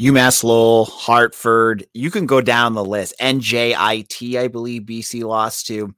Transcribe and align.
UMass 0.00 0.42
Lowell, 0.42 0.86
Hartford. 0.86 1.84
You 1.92 2.10
can 2.10 2.24
go 2.24 2.40
down 2.40 2.72
the 2.72 2.82
list. 2.82 3.14
NJIT, 3.20 4.34
I 4.38 4.48
believe 4.48 4.84
BC 4.84 5.24
lost 5.24 5.66
to. 5.66 5.94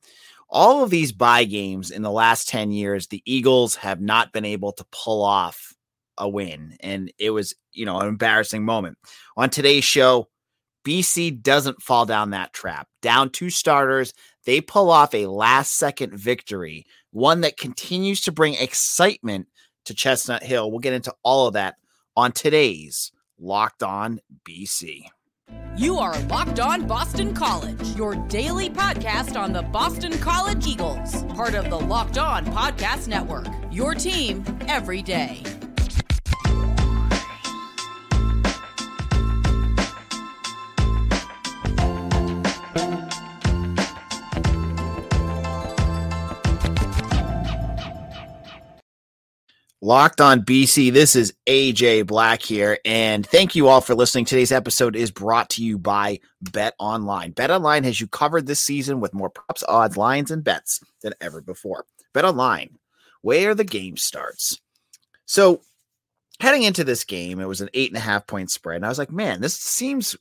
All 0.51 0.83
of 0.83 0.91
these 0.91 1.13
bye 1.13 1.45
games 1.45 1.93
in 1.93 2.03
the 2.03 2.11
last 2.11 2.49
10 2.49 2.73
years, 2.73 3.07
the 3.07 3.23
Eagles 3.25 3.77
have 3.77 4.01
not 4.01 4.33
been 4.33 4.45
able 4.45 4.73
to 4.73 4.85
pull 4.91 5.23
off 5.23 5.73
a 6.19 6.29
win. 6.29 6.77
And 6.81 7.13
it 7.17 7.31
was, 7.31 7.55
you 7.71 7.87
know, 7.87 8.01
an 8.01 8.09
embarrassing 8.09 8.65
moment. 8.65 8.99
On 9.37 9.49
today's 9.49 9.85
show, 9.85 10.29
BC 10.85 11.41
doesn't 11.41 11.81
fall 11.81 12.05
down 12.05 12.31
that 12.31 12.53
trap. 12.53 12.89
Down 13.03 13.31
two 13.31 13.51
starters, 13.51 14.15
they 14.47 14.61
pull 14.61 14.91
off 14.91 15.15
a 15.15 15.27
last 15.27 15.77
second 15.79 16.13
victory, 16.19 16.87
one 17.13 17.43
that 17.43 17.57
continues 17.57 18.23
to 18.23 18.33
bring 18.33 18.55
excitement 18.55 19.47
to 19.85 19.95
Chestnut 19.95 20.43
Hill. 20.43 20.73
We'll 20.73 20.81
get 20.81 20.93
into 20.93 21.15
all 21.23 21.47
of 21.47 21.53
that 21.53 21.77
on 22.17 22.33
today's 22.33 23.13
Locked 23.45 23.83
On 23.83 24.21
BC. 24.49 25.03
You 25.77 25.99
are 25.99 26.17
Locked 26.29 26.61
On 26.61 26.87
Boston 26.87 27.35
College, 27.35 27.89
your 27.97 28.15
daily 28.29 28.71
podcast 28.71 29.37
on 29.37 29.53
the 29.53 29.63
Boston 29.63 30.17
College 30.21 30.65
Eagles, 30.65 31.25
part 31.35 31.57
of 31.57 31.69
the 31.69 31.77
Locked 31.77 32.19
On 32.19 32.47
Podcast 32.47 33.09
Network. 33.09 33.49
Your 33.73 33.95
team 33.95 34.45
every 34.69 35.03
day. 35.03 35.43
Locked 49.85 50.21
on 50.21 50.43
BC. 50.43 50.93
This 50.93 51.17
is 51.17 51.35
AJ 51.49 52.07
Black 52.07 52.41
here, 52.41 52.79
and 52.85 53.27
thank 53.27 53.57
you 53.57 53.67
all 53.67 53.81
for 53.81 53.97
listening. 53.97 54.25
Today's 54.25 54.53
episode 54.53 54.95
is 54.95 55.11
brought 55.11 55.51
to 55.51 55.65
you 55.65 55.77
by 55.77 56.21
Bet 56.53 56.75
Online. 56.79 57.33
Bet 57.33 57.51
Online 57.51 57.83
has 57.83 58.01
you 58.01 58.07
covered 58.07 58.47
this 58.47 58.61
season 58.61 59.01
with 59.01 59.13
more 59.13 59.29
props, 59.29 59.65
odds, 59.67 59.97
lines, 59.97 60.31
and 60.31 60.45
bets 60.45 60.79
than 61.03 61.15
ever 61.21 61.41
before. 61.41 61.85
Bet 62.15 62.25
Online, 62.25 62.79
where 63.23 63.57
the 63.57 63.65
game 63.65 63.97
starts. 63.97 64.61
So, 65.27 65.63
heading 66.39 66.63
into 66.63 66.85
this 66.85 67.03
game, 67.03 67.41
it 67.41 67.49
was 67.49 67.61
an 67.61 67.71
eight 67.75 67.91
and 67.91 67.99
a 67.99 68.03
half 68.03 68.25
point 68.25 68.53
spread, 68.53 68.77
and 68.77 68.87
I 68.87 68.89
was 68.89 69.01
like, 69.01 69.11
man, 69.11 69.41
this 69.41 69.57
seems 69.57 70.17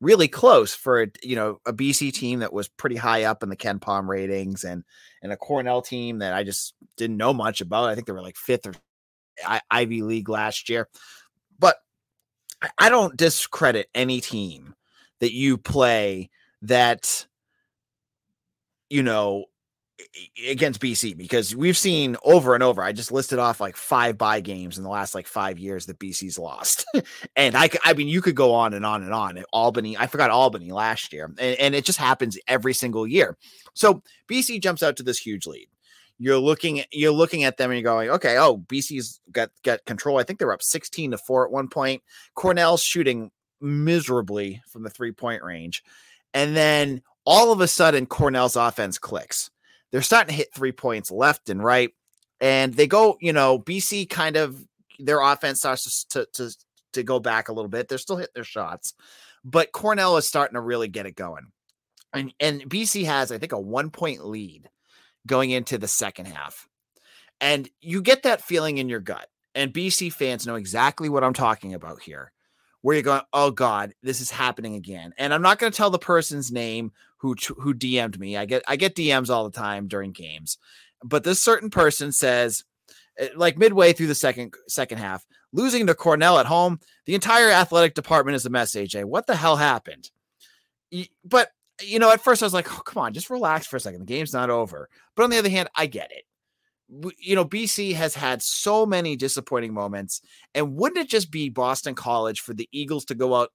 really 0.00 0.28
close 0.28 0.74
for 0.74 1.02
a 1.02 1.08
you 1.22 1.36
know 1.36 1.60
a 1.66 1.74
BC 1.74 2.10
team 2.14 2.38
that 2.38 2.54
was 2.54 2.68
pretty 2.68 2.96
high 2.96 3.24
up 3.24 3.42
in 3.42 3.50
the 3.50 3.56
KenPom 3.56 4.08
ratings 4.08 4.64
and 4.64 4.82
and 5.22 5.30
a 5.30 5.36
Cornell 5.36 5.82
team 5.82 6.20
that 6.20 6.32
I 6.32 6.42
just 6.42 6.72
didn't 6.96 7.18
know 7.18 7.34
much 7.34 7.60
about. 7.60 7.90
I 7.90 7.94
think 7.94 8.06
they 8.06 8.14
were 8.14 8.22
like 8.22 8.38
fifth 8.38 8.66
or 8.66 8.72
I- 9.44 9.62
Ivy 9.70 10.02
League 10.02 10.28
last 10.28 10.68
year. 10.68 10.88
But 11.58 11.76
I 12.78 12.88
don't 12.88 13.16
discredit 13.16 13.88
any 13.94 14.20
team 14.20 14.74
that 15.20 15.32
you 15.32 15.58
play 15.58 16.30
that, 16.62 17.26
you 18.90 19.02
know, 19.02 19.46
against 20.48 20.80
BC 20.80 21.16
because 21.16 21.54
we've 21.54 21.76
seen 21.76 22.16
over 22.24 22.54
and 22.54 22.62
over. 22.62 22.82
I 22.82 22.92
just 22.92 23.12
listed 23.12 23.38
off 23.38 23.60
like 23.60 23.76
five 23.76 24.18
bye 24.18 24.40
games 24.40 24.76
in 24.76 24.84
the 24.84 24.90
last 24.90 25.14
like 25.14 25.26
five 25.26 25.58
years 25.58 25.86
that 25.86 25.98
BC's 25.98 26.38
lost, 26.38 26.84
and 27.36 27.56
I 27.56 27.70
I 27.84 27.94
mean 27.94 28.08
you 28.08 28.20
could 28.20 28.34
go 28.34 28.52
on 28.52 28.74
and 28.74 28.84
on 28.84 29.02
and 29.02 29.12
on. 29.12 29.42
Albany, 29.52 29.96
I 29.96 30.06
forgot 30.06 30.30
Albany 30.30 30.72
last 30.72 31.12
year, 31.12 31.32
and, 31.38 31.58
and 31.58 31.74
it 31.74 31.84
just 31.84 31.98
happens 31.98 32.38
every 32.48 32.74
single 32.74 33.06
year. 33.06 33.36
So 33.74 34.02
BC 34.30 34.60
jumps 34.60 34.82
out 34.82 34.96
to 34.96 35.02
this 35.02 35.18
huge 35.18 35.46
lead 35.46 35.68
you're 36.18 36.38
looking 36.38 36.84
you're 36.92 37.12
looking 37.12 37.44
at 37.44 37.56
them 37.56 37.70
and 37.70 37.80
you're 37.80 37.92
going, 37.92 38.10
okay, 38.10 38.38
oh, 38.38 38.58
BC's 38.58 39.20
got 39.32 39.50
got 39.62 39.84
control. 39.84 40.18
I 40.18 40.22
think 40.22 40.38
they 40.38 40.44
were 40.44 40.52
up 40.52 40.62
16 40.62 41.12
to 41.12 41.18
4 41.18 41.46
at 41.46 41.52
one 41.52 41.68
point. 41.68 42.02
Cornell's 42.34 42.82
shooting 42.82 43.30
miserably 43.60 44.62
from 44.68 44.82
the 44.82 44.90
three-point 44.90 45.42
range. 45.42 45.82
And 46.32 46.54
then 46.56 47.02
all 47.24 47.52
of 47.52 47.60
a 47.60 47.68
sudden 47.68 48.06
Cornell's 48.06 48.56
offense 48.56 48.98
clicks. 48.98 49.50
They're 49.90 50.02
starting 50.02 50.28
to 50.28 50.36
hit 50.36 50.54
three 50.54 50.72
points 50.72 51.10
left 51.10 51.48
and 51.48 51.62
right. 51.62 51.90
And 52.40 52.74
they 52.74 52.86
go, 52.86 53.16
you 53.20 53.32
know, 53.32 53.58
BC 53.58 54.10
kind 54.10 54.36
of 54.36 54.62
their 54.98 55.20
offense 55.20 55.58
starts 55.60 56.04
to 56.10 56.26
to 56.34 56.50
to 56.92 57.02
go 57.02 57.18
back 57.18 57.48
a 57.48 57.52
little 57.52 57.68
bit. 57.68 57.88
They're 57.88 57.98
still 57.98 58.16
hitting 58.16 58.32
their 58.34 58.44
shots, 58.44 58.94
but 59.44 59.72
Cornell 59.72 60.16
is 60.16 60.26
starting 60.26 60.54
to 60.54 60.60
really 60.60 60.88
get 60.88 61.06
it 61.06 61.16
going. 61.16 61.46
And 62.12 62.32
and 62.38 62.62
BC 62.62 63.04
has, 63.06 63.32
I 63.32 63.38
think, 63.38 63.52
a 63.52 63.58
one 63.58 63.90
point 63.90 64.24
lead 64.24 64.68
going 65.26 65.50
into 65.50 65.78
the 65.78 65.88
second 65.88 66.26
half. 66.26 66.68
And 67.40 67.68
you 67.80 68.02
get 68.02 68.22
that 68.22 68.42
feeling 68.42 68.78
in 68.78 68.88
your 68.88 69.00
gut. 69.00 69.28
And 69.54 69.72
BC 69.72 70.12
fans 70.12 70.46
know 70.46 70.56
exactly 70.56 71.08
what 71.08 71.22
I'm 71.22 71.32
talking 71.32 71.74
about 71.74 72.02
here, 72.02 72.32
where 72.80 72.94
you're 72.96 73.02
going, 73.02 73.22
oh 73.32 73.50
God, 73.50 73.94
this 74.02 74.20
is 74.20 74.30
happening 74.30 74.74
again. 74.74 75.14
And 75.16 75.32
I'm 75.32 75.42
not 75.42 75.58
going 75.58 75.70
to 75.70 75.76
tell 75.76 75.90
the 75.90 75.98
person's 75.98 76.50
name 76.50 76.92
who 77.18 77.34
who 77.58 77.72
DM'd 77.72 78.18
me. 78.18 78.36
I 78.36 78.44
get 78.44 78.62
I 78.66 78.76
get 78.76 78.96
DMs 78.96 79.30
all 79.30 79.44
the 79.44 79.56
time 79.56 79.86
during 79.86 80.12
games, 80.12 80.58
but 81.02 81.24
this 81.24 81.42
certain 81.42 81.70
person 81.70 82.12
says, 82.12 82.64
eh, 83.18 83.28
like 83.36 83.56
midway 83.56 83.92
through 83.92 84.08
the 84.08 84.14
second 84.14 84.54
second 84.68 84.98
half, 84.98 85.24
losing 85.52 85.86
to 85.86 85.94
Cornell 85.94 86.38
at 86.38 86.46
home, 86.46 86.80
the 87.06 87.14
entire 87.14 87.50
athletic 87.50 87.94
department 87.94 88.36
is 88.36 88.44
a 88.44 88.50
mess. 88.50 88.74
AJ, 88.74 89.04
what 89.04 89.26
the 89.26 89.36
hell 89.36 89.56
happened? 89.56 90.10
But 91.24 91.50
you 91.82 91.98
know, 91.98 92.10
at 92.10 92.20
first 92.20 92.42
I 92.42 92.46
was 92.46 92.54
like, 92.54 92.72
oh, 92.72 92.82
come 92.82 93.02
on, 93.02 93.12
just 93.12 93.30
relax 93.30 93.66
for 93.66 93.76
a 93.76 93.80
second. 93.80 94.00
The 94.00 94.06
game's 94.06 94.32
not 94.32 94.50
over. 94.50 94.88
But 95.16 95.24
on 95.24 95.30
the 95.30 95.38
other 95.38 95.48
hand, 95.48 95.68
I 95.74 95.86
get 95.86 96.10
it. 96.12 96.24
You 97.18 97.34
know, 97.34 97.44
BC 97.44 97.94
has 97.94 98.14
had 98.14 98.42
so 98.42 98.86
many 98.86 99.16
disappointing 99.16 99.72
moments. 99.72 100.20
And 100.54 100.76
wouldn't 100.76 101.04
it 101.04 101.08
just 101.08 101.30
be 101.30 101.48
Boston 101.48 101.94
College 101.94 102.40
for 102.40 102.54
the 102.54 102.68
Eagles 102.72 103.04
to 103.06 103.14
go 103.14 103.34
out 103.34 103.50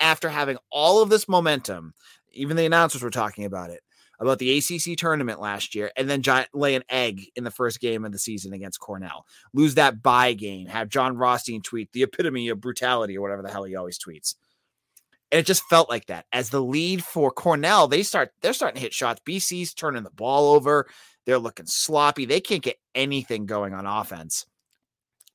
after 0.00 0.28
having 0.28 0.58
all 0.70 1.02
of 1.02 1.10
this 1.10 1.28
momentum? 1.28 1.94
Even 2.32 2.56
the 2.56 2.66
announcers 2.66 3.02
were 3.02 3.10
talking 3.10 3.44
about 3.44 3.70
it, 3.70 3.80
about 4.20 4.38
the 4.38 4.56
ACC 4.56 4.96
tournament 4.96 5.40
last 5.40 5.74
year, 5.74 5.90
and 5.96 6.08
then 6.08 6.22
lay 6.54 6.76
an 6.76 6.84
egg 6.88 7.24
in 7.34 7.44
the 7.44 7.50
first 7.50 7.80
game 7.80 8.04
of 8.04 8.12
the 8.12 8.18
season 8.18 8.52
against 8.52 8.80
Cornell. 8.80 9.26
Lose 9.52 9.74
that 9.74 10.02
bye 10.02 10.32
game, 10.32 10.68
have 10.68 10.88
Jon 10.88 11.16
Rothstein 11.16 11.60
tweet 11.60 11.92
the 11.92 12.04
epitome 12.04 12.48
of 12.48 12.60
brutality 12.60 13.18
or 13.18 13.20
whatever 13.20 13.42
the 13.42 13.50
hell 13.50 13.64
he 13.64 13.74
always 13.74 13.98
tweets 13.98 14.34
and 15.30 15.38
it 15.38 15.46
just 15.46 15.64
felt 15.64 15.90
like 15.90 16.06
that. 16.06 16.26
As 16.32 16.50
the 16.50 16.62
lead 16.62 17.04
for 17.04 17.30
Cornell, 17.30 17.88
they 17.88 18.02
start 18.02 18.32
they're 18.40 18.52
starting 18.52 18.76
to 18.76 18.82
hit 18.82 18.94
shots. 18.94 19.20
BC's 19.26 19.74
turning 19.74 20.02
the 20.02 20.10
ball 20.10 20.54
over. 20.54 20.86
They're 21.26 21.38
looking 21.38 21.66
sloppy. 21.66 22.24
They 22.24 22.40
can't 22.40 22.62
get 22.62 22.78
anything 22.94 23.46
going 23.46 23.74
on 23.74 23.86
offense. 23.86 24.46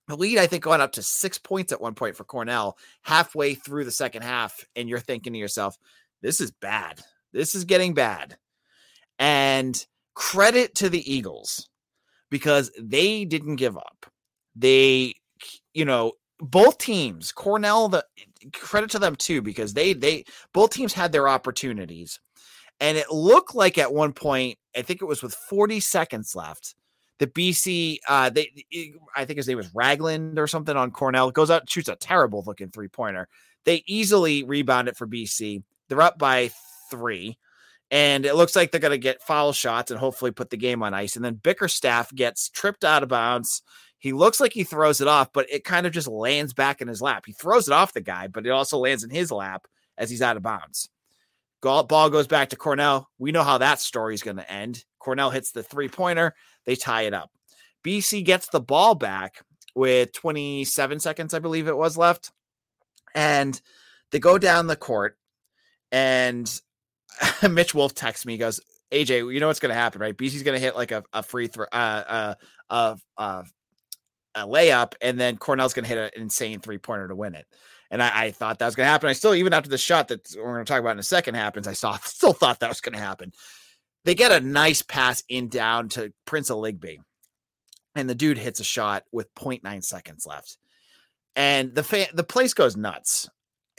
The 0.07 0.17
lead, 0.17 0.37
I 0.39 0.47
think, 0.47 0.63
going 0.63 0.81
up 0.81 0.93
to 0.93 1.03
six 1.03 1.37
points 1.37 1.71
at 1.71 1.79
one 1.79 1.93
point 1.93 2.17
for 2.17 2.23
Cornell 2.23 2.77
halfway 3.03 3.53
through 3.53 3.85
the 3.85 3.91
second 3.91 4.23
half. 4.23 4.65
And 4.75 4.89
you're 4.89 4.99
thinking 4.99 5.33
to 5.33 5.39
yourself, 5.39 5.77
this 6.21 6.41
is 6.41 6.51
bad. 6.51 6.99
This 7.31 7.55
is 7.55 7.63
getting 7.63 7.93
bad. 7.93 8.37
And 9.19 9.85
credit 10.13 10.75
to 10.75 10.89
the 10.89 11.11
Eagles 11.11 11.69
because 12.29 12.71
they 12.79 13.23
didn't 13.23 13.55
give 13.57 13.77
up. 13.77 14.07
They, 14.55 15.13
you 15.73 15.85
know, 15.85 16.13
both 16.39 16.77
teams, 16.79 17.31
Cornell, 17.31 17.87
the 17.87 18.03
credit 18.51 18.91
to 18.91 18.99
them 18.99 19.15
too, 19.15 19.41
because 19.41 19.73
they 19.73 19.93
they 19.93 20.25
both 20.53 20.71
teams 20.71 20.93
had 20.93 21.11
their 21.11 21.27
opportunities. 21.27 22.19
And 22.79 22.97
it 22.97 23.11
looked 23.11 23.55
like 23.55 23.77
at 23.77 23.93
one 23.93 24.13
point, 24.13 24.57
I 24.75 24.81
think 24.81 25.01
it 25.01 25.05
was 25.05 25.21
with 25.21 25.33
40 25.33 25.79
seconds 25.79 26.35
left, 26.35 26.75
the 27.19 27.27
BC, 27.27 27.99
uh, 28.07 28.29
they, 28.29 28.51
I 29.15 29.25
think 29.25 29.37
his 29.37 29.47
name 29.47 29.57
was 29.57 29.73
Ragland 29.73 30.39
or 30.39 30.47
something 30.47 30.75
on 30.75 30.91
Cornell, 30.91 31.31
goes 31.31 31.51
out, 31.51 31.69
shoots 31.69 31.87
a 31.87 31.95
terrible 31.95 32.43
looking 32.45 32.69
three 32.69 32.87
pointer. 32.87 33.27
They 33.65 33.83
easily 33.87 34.43
rebound 34.43 34.87
it 34.87 34.97
for 34.97 35.07
BC. 35.07 35.63
They're 35.87 36.01
up 36.01 36.17
by 36.17 36.51
three, 36.91 37.37
and 37.91 38.25
it 38.25 38.35
looks 38.35 38.55
like 38.55 38.71
they're 38.71 38.81
going 38.81 38.91
to 38.91 38.97
get 38.97 39.21
foul 39.21 39.53
shots 39.53 39.91
and 39.91 39.99
hopefully 39.99 40.31
put 40.31 40.49
the 40.49 40.57
game 40.57 40.83
on 40.83 40.93
ice. 40.93 41.15
And 41.15 41.23
then 41.23 41.35
Bickerstaff 41.35 42.13
gets 42.13 42.49
tripped 42.49 42.83
out 42.83 43.03
of 43.03 43.09
bounds 43.09 43.61
he 44.03 44.11
looks 44.11 44.41
like 44.41 44.51
he 44.51 44.65
throws 44.65 44.99
it 44.99 45.07
off, 45.07 45.31
but 45.31 45.49
it 45.49 45.63
kind 45.63 45.87
of 45.87 45.93
just 45.93 46.09
lands 46.09 46.53
back 46.53 46.81
in 46.81 46.89
his 46.89 47.01
lap. 47.01 47.23
He 47.25 47.31
throws 47.31 47.69
it 47.69 47.73
off 47.73 47.93
the 47.93 48.01
guy, 48.01 48.27
but 48.27 48.45
it 48.45 48.49
also 48.49 48.77
lands 48.77 49.05
in 49.05 49.09
his 49.09 49.31
lap 49.31 49.65
as 49.97 50.09
he's 50.09 50.21
out 50.21 50.35
of 50.35 50.43
bounds. 50.43 50.89
Ball 51.61 52.09
goes 52.09 52.27
back 52.27 52.49
to 52.49 52.57
Cornell. 52.57 53.07
We 53.17 53.31
know 53.31 53.43
how 53.43 53.59
that 53.59 53.79
story 53.79 54.13
is 54.13 54.21
going 54.21 54.35
to 54.35 54.51
end. 54.51 54.83
Cornell 54.99 55.29
hits 55.29 55.53
the 55.53 55.63
three 55.63 55.87
pointer, 55.87 56.35
they 56.65 56.75
tie 56.75 57.03
it 57.03 57.13
up. 57.13 57.31
BC 57.85 58.25
gets 58.25 58.47
the 58.47 58.59
ball 58.59 58.93
back 58.93 59.41
with 59.73 60.11
27 60.11 60.99
seconds, 60.99 61.33
I 61.33 61.39
believe 61.39 61.69
it 61.69 61.77
was 61.77 61.97
left. 61.97 62.33
And 63.15 63.59
they 64.11 64.19
go 64.19 64.37
down 64.37 64.67
the 64.67 64.75
court, 64.75 65.17
and 65.93 66.51
Mitch 67.49 67.73
Wolf 67.73 67.95
texts 67.95 68.25
me, 68.25 68.33
he 68.33 68.37
goes, 68.37 68.59
AJ, 68.91 69.33
you 69.33 69.39
know 69.39 69.47
what's 69.47 69.61
going 69.61 69.73
to 69.73 69.79
happen, 69.79 70.01
right? 70.01 70.17
BC's 70.17 70.43
going 70.43 70.59
to 70.59 70.65
hit 70.65 70.75
like 70.75 70.91
a, 70.91 71.05
a 71.13 71.23
free 71.23 71.47
throw, 71.47 71.67
uh, 71.71 72.03
uh, 72.05 72.33
uh, 72.69 72.95
uh, 73.17 73.43
a 74.35 74.47
layup, 74.47 74.93
and 75.01 75.19
then 75.19 75.37
Cornell's 75.37 75.73
going 75.73 75.83
to 75.85 75.89
hit 75.89 75.97
an 76.15 76.21
insane 76.21 76.59
three 76.59 76.77
pointer 76.77 77.07
to 77.07 77.15
win 77.15 77.35
it. 77.35 77.45
And 77.91 78.01
I, 78.01 78.25
I 78.25 78.31
thought 78.31 78.59
that 78.59 78.65
was 78.65 78.75
going 78.75 78.87
to 78.87 78.91
happen. 78.91 79.09
I 79.09 79.13
still, 79.13 79.35
even 79.35 79.53
after 79.53 79.69
the 79.69 79.77
shot 79.77 80.07
that 80.07 80.27
we're 80.35 80.53
going 80.53 80.65
to 80.65 80.71
talk 80.71 80.79
about 80.79 80.93
in 80.93 80.99
a 80.99 81.03
second 81.03 81.35
happens, 81.35 81.67
I 81.67 81.73
saw 81.73 81.97
still 82.03 82.33
thought 82.33 82.59
that 82.61 82.69
was 82.69 82.81
going 82.81 82.93
to 82.93 82.99
happen. 82.99 83.31
They 84.05 84.15
get 84.15 84.31
a 84.31 84.45
nice 84.45 84.81
pass 84.81 85.23
in 85.29 85.47
down 85.47 85.89
to 85.89 86.11
Prince 86.25 86.49
Aligbe, 86.49 86.97
and 87.95 88.09
the 88.09 88.15
dude 88.15 88.37
hits 88.37 88.59
a 88.59 88.63
shot 88.63 89.03
with 89.11 89.33
0.9 89.35 89.83
seconds 89.83 90.25
left. 90.25 90.57
and 91.35 91.73
the 91.73 91.83
fa- 91.83 92.07
the 92.13 92.23
place 92.23 92.53
goes 92.53 92.75
nuts. 92.75 93.29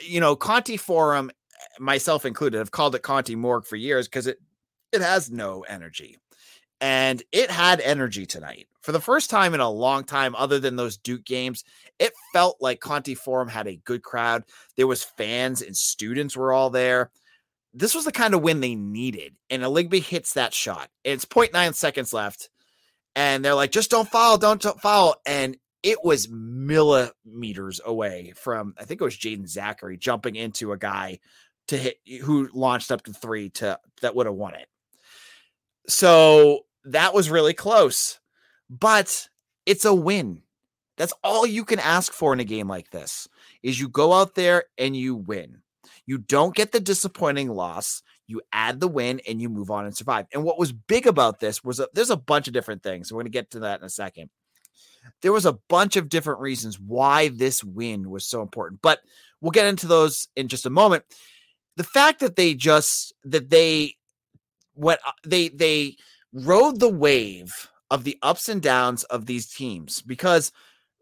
You 0.01 0.21
know, 0.21 0.35
Conte 0.37 0.77
Forum, 0.77 1.31
myself 1.79 2.25
included, 2.25 2.59
have 2.59 2.71
called 2.71 2.95
it 2.95 3.03
Conte 3.03 3.35
Morgue 3.35 3.67
for 3.67 3.77
years 3.77 4.09
because 4.09 4.27
it 4.27 4.39
it 4.93 5.01
has 5.03 5.31
no 5.31 5.63
energy, 5.69 6.19
and 6.85 7.23
it 7.33 7.51
had 7.51 7.81
energy 7.81 8.27
tonight 8.27 8.69
for 8.83 8.93
the 8.93 9.01
first 9.01 9.31
time 9.31 9.55
in 9.55 9.61
a 9.61 9.71
long 9.71 10.05
time. 10.05 10.35
Other 10.35 10.59
than 10.61 10.77
those 10.77 10.99
Duke 10.99 11.25
games, 11.25 11.65
it 11.99 12.13
felt 12.35 12.59
like 12.61 12.81
Conte 12.81 13.15
Forum 13.15 13.49
had 13.49 13.67
a 13.67 13.81
good 13.87 14.03
crowd. 14.03 14.45
There 14.77 14.87
was 14.87 15.03
fans 15.03 15.63
and 15.63 15.75
students 15.75 16.37
were 16.37 16.53
all 16.53 16.69
there. 16.69 17.11
This 17.73 17.95
was 17.95 18.05
the 18.05 18.13
kind 18.13 18.35
of 18.35 18.43
win 18.43 18.61
they 18.61 18.75
needed, 18.75 19.35
and 19.49 19.63
Aligbe 19.63 20.03
hits 20.03 20.35
that 20.35 20.53
shot. 20.53 20.91
It's 21.05 21.25
0.9 21.25 21.75
seconds 21.75 22.13
left, 22.13 22.51
and 23.17 23.43
they're 23.43 23.55
like, 23.55 23.73
"Just 23.73 23.91
don't 23.91 24.09
foul, 24.09 24.37
don't, 24.37 24.61
don't 24.61 24.79
foul," 24.79 25.17
and 25.25 25.57
it 25.83 26.05
was 26.05 26.29
millimeters 26.29 27.81
away 27.83 28.35
from 28.37 28.75
I 28.79 28.85
think 28.85 29.01
it 29.01 29.05
was 29.05 29.17
Jaeden 29.17 29.51
Zackery 29.51 29.99
jumping 29.99 30.37
into 30.37 30.73
a 30.73 30.79
guy 30.79 31.19
to 31.69 31.79
hit 31.79 31.97
who 32.23 32.51
launched 32.53 32.93
up 32.93 33.05
to 33.05 33.15
three 33.15 33.49
to 33.51 33.81
that 34.03 34.15
would 34.15 34.27
have 34.27 34.35
won 34.35 34.55
it. 34.55 34.69
So 35.89 36.67
that 36.85 37.15
was 37.15 37.31
really 37.31 37.55
close, 37.55 38.21
but 38.69 39.29
it's 39.67 39.85
a 39.85 39.95
win. 39.95 40.43
That's 40.97 41.15
all 41.25 41.47
you 41.47 41.65
can 41.65 41.81
ask 41.81 42.13
for 42.13 42.33
in 42.33 42.41
a 42.41 42.45
game 42.45 42.69
like 42.69 42.91
this 42.91 43.29
is 43.63 43.81
you 43.81 43.89
go 43.89 44.13
out 44.13 44.35
there 44.35 44.65
and 44.79 44.97
you 44.97 45.17
win. 45.17 45.63
You 46.07 46.19
don't 46.19 46.55
get 46.55 46.71
the 46.71 46.81
disappointing 46.81 47.49
loss. 47.49 48.03
You 48.27 48.43
add 48.53 48.79
the 48.79 48.89
win 48.89 49.21
and 49.29 49.41
you 49.41 49.49
move 49.49 49.71
on 49.71 49.87
and 49.87 49.97
survive. 49.97 50.27
And 50.33 50.45
what 50.45 50.59
was 50.59 50.73
big 50.73 51.07
about 51.07 51.41
this 51.41 51.65
was 51.65 51.81
a, 51.81 51.89
there's 51.95 52.11
a 52.11 52.17
bunch 52.17 52.47
of 52.47 52.55
different 52.55 52.83
things. 52.83 53.13
We're 53.13 53.23
going 53.23 53.27
to 53.27 53.31
get 53.31 53.51
to 53.53 53.61
that 53.61 53.81
in 53.81 53.87
a 53.87 53.91
second 53.91 54.31
there 55.23 55.33
was 55.33 55.47
a 55.47 55.59
bunch 55.69 55.97
of 55.97 56.09
different 56.09 56.41
reasons 56.41 56.79
why 56.79 57.29
this 57.29 57.63
win 57.63 58.11
was 58.11 58.27
so 58.27 58.43
important, 58.43 58.81
but 58.83 59.01
we'll 59.41 59.51
get 59.51 59.67
into 59.67 59.87
those 59.87 60.29
in 60.37 60.49
just 60.49 60.67
a 60.67 60.71
moment. 60.71 61.05
The 61.77 61.85
fact 61.85 62.21
that 62.21 62.37
they 62.37 62.55
just 62.55 63.13
that 63.25 63.51
they 63.51 63.97
what 64.75 65.01
uh, 65.07 65.13
they 65.25 65.49
they 65.49 65.97
rode 66.35 66.81
the 66.81 66.89
wave 66.89 67.53
of 67.91 68.05
the 68.05 68.19
ups 68.23 68.49
and 68.49 68.61
downs 68.61 69.05
of 69.05 69.27
these 69.27 69.47
teams 69.47 70.03
because 70.03 70.53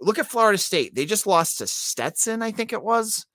look 0.00 0.19
at 0.19 0.26
Florida 0.26 0.58
State. 0.58 0.94
They 0.94 1.06
just 1.06 1.26
lost 1.26 1.58
to 1.58 1.67
Stetson, 1.67 2.43
I 2.43 2.50
think 2.50 2.73
it 2.73 2.82
was 2.82 3.26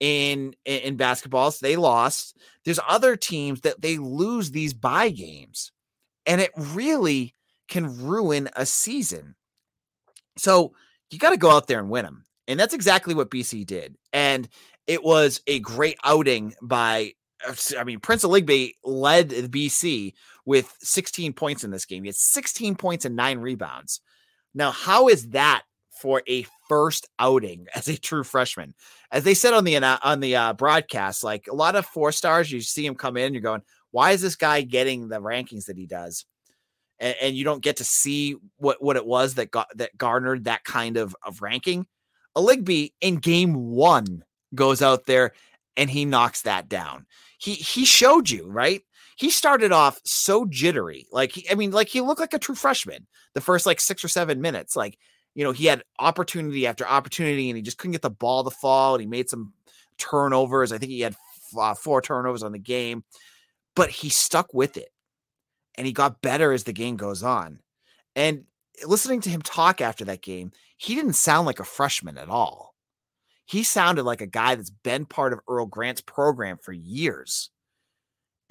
in 0.00 0.54
in, 0.64 0.96
basketball. 0.96 1.50
So 1.50 1.66
they 1.66 1.76
lost. 1.76 2.36
There's 2.64 2.80
other 2.88 3.16
teams 3.16 3.60
that 3.62 3.80
they 3.80 3.98
lose 3.98 4.50
these 4.50 4.74
bye 4.74 5.10
games, 5.10 5.72
and 6.26 6.40
it 6.40 6.50
really 6.56 7.34
can 7.68 8.04
ruin 8.04 8.48
a 8.54 8.66
season. 8.66 9.34
So 10.36 10.72
you 11.10 11.18
got 11.18 11.30
to 11.30 11.36
go 11.36 11.50
out 11.50 11.66
there 11.66 11.78
and 11.78 11.90
win 11.90 12.04
them. 12.04 12.24
And 12.48 12.58
that's 12.58 12.74
exactly 12.74 13.14
what 13.14 13.30
BC 13.30 13.66
did. 13.66 13.96
And 14.12 14.48
it 14.86 15.04
was 15.04 15.40
a 15.46 15.60
great 15.60 15.96
outing 16.02 16.54
by, 16.60 17.12
uh, 17.46 17.54
I 17.78 17.84
mean, 17.84 18.00
Prince 18.00 18.24
Aligbe 18.24 18.72
led 18.84 19.30
BC 19.30 20.12
with 20.44 20.74
16 20.80 21.32
points 21.32 21.64
in 21.64 21.70
this 21.70 21.86
game. 21.86 22.02
He 22.04 22.08
had 22.08 22.16
16 22.16 22.76
points 22.76 23.04
and 23.04 23.16
nine 23.16 23.38
rebounds. 23.38 24.00
Now, 24.54 24.70
how 24.70 25.08
is 25.08 25.30
that 25.30 25.62
for 26.00 26.22
a 26.28 26.46
first 26.68 27.08
outing 27.18 27.66
as 27.74 27.88
a 27.88 27.98
true 27.98 28.24
freshman? 28.24 28.74
As 29.10 29.24
they 29.24 29.34
said 29.34 29.54
on 29.54 29.64
the 29.64 29.76
on 29.76 30.20
the 30.20 30.36
uh, 30.36 30.52
broadcast, 30.54 31.22
like 31.22 31.46
a 31.48 31.54
lot 31.54 31.76
of 31.76 31.86
four 31.86 32.12
stars, 32.12 32.50
you 32.50 32.60
see 32.60 32.86
him 32.86 32.94
come 32.94 33.16
in, 33.16 33.34
you're 33.34 33.42
going, 33.42 33.62
why 33.90 34.12
is 34.12 34.22
this 34.22 34.36
guy 34.36 34.62
getting 34.62 35.08
the 35.08 35.20
rankings 35.20 35.66
that 35.66 35.76
he 35.76 35.86
does? 35.86 36.24
and, 37.02 37.16
and 37.20 37.36
you 37.36 37.44
don't 37.44 37.62
get 37.62 37.76
to 37.76 37.84
see 37.84 38.36
what 38.56 38.82
what 38.82 38.96
it 38.96 39.04
was 39.04 39.34
that 39.34 39.50
got 39.50 39.68
that 39.76 39.98
garnered 39.98 40.44
that 40.44 40.64
kind 40.64 40.96
of 40.96 41.14
of 41.22 41.42
ranking. 41.42 41.86
Aligbe 42.34 42.92
in 43.02 43.16
game 43.16 43.70
one 43.70 44.24
goes 44.54 44.80
out 44.80 45.04
there 45.04 45.32
and 45.76 45.90
he 45.90 46.06
knocks 46.06 46.42
that 46.42 46.68
down. 46.68 47.06
He 47.38 47.54
he 47.54 47.84
showed 47.84 48.30
you 48.30 48.48
right. 48.48 48.82
He 49.16 49.30
started 49.30 49.72
off 49.72 50.00
so 50.04 50.46
jittery, 50.46 51.06
like 51.12 51.32
he, 51.32 51.48
I 51.50 51.54
mean, 51.54 51.70
like 51.70 51.88
he 51.88 52.00
looked 52.00 52.20
like 52.20 52.34
a 52.34 52.38
true 52.38 52.54
freshman 52.54 53.06
the 53.34 53.40
first 53.40 53.66
like 53.66 53.80
six 53.80 54.04
or 54.04 54.08
seven 54.08 54.40
minutes. 54.40 54.76
Like 54.76 54.98
you 55.34 55.44
know, 55.44 55.52
he 55.52 55.66
had 55.66 55.82
opportunity 55.98 56.66
after 56.66 56.86
opportunity, 56.86 57.50
and 57.50 57.56
he 57.56 57.62
just 57.62 57.78
couldn't 57.78 57.92
get 57.92 58.02
the 58.02 58.10
ball 58.10 58.44
to 58.44 58.50
fall. 58.50 58.94
And 58.94 59.02
he 59.02 59.06
made 59.06 59.30
some 59.30 59.52
turnovers. 59.98 60.72
I 60.72 60.78
think 60.78 60.90
he 60.90 61.00
had 61.00 61.16
uh, 61.58 61.74
four 61.74 62.02
turnovers 62.02 62.42
on 62.42 62.52
the 62.52 62.58
game, 62.58 63.04
but 63.74 63.90
he 63.90 64.08
stuck 64.08 64.52
with 64.52 64.76
it 64.76 64.88
and 65.76 65.86
he 65.86 65.92
got 65.92 66.22
better 66.22 66.52
as 66.52 66.64
the 66.64 66.72
game 66.72 66.96
goes 66.96 67.22
on. 67.22 67.60
And 68.14 68.44
listening 68.86 69.20
to 69.22 69.30
him 69.30 69.42
talk 69.42 69.80
after 69.80 70.04
that 70.06 70.22
game, 70.22 70.52
he 70.76 70.94
didn't 70.94 71.14
sound 71.14 71.46
like 71.46 71.60
a 71.60 71.64
freshman 71.64 72.18
at 72.18 72.28
all. 72.28 72.74
He 73.44 73.62
sounded 73.62 74.04
like 74.04 74.20
a 74.20 74.26
guy 74.26 74.54
that's 74.54 74.70
been 74.70 75.06
part 75.06 75.32
of 75.32 75.40
Earl 75.48 75.66
Grant's 75.66 76.00
program 76.00 76.58
for 76.58 76.72
years. 76.72 77.50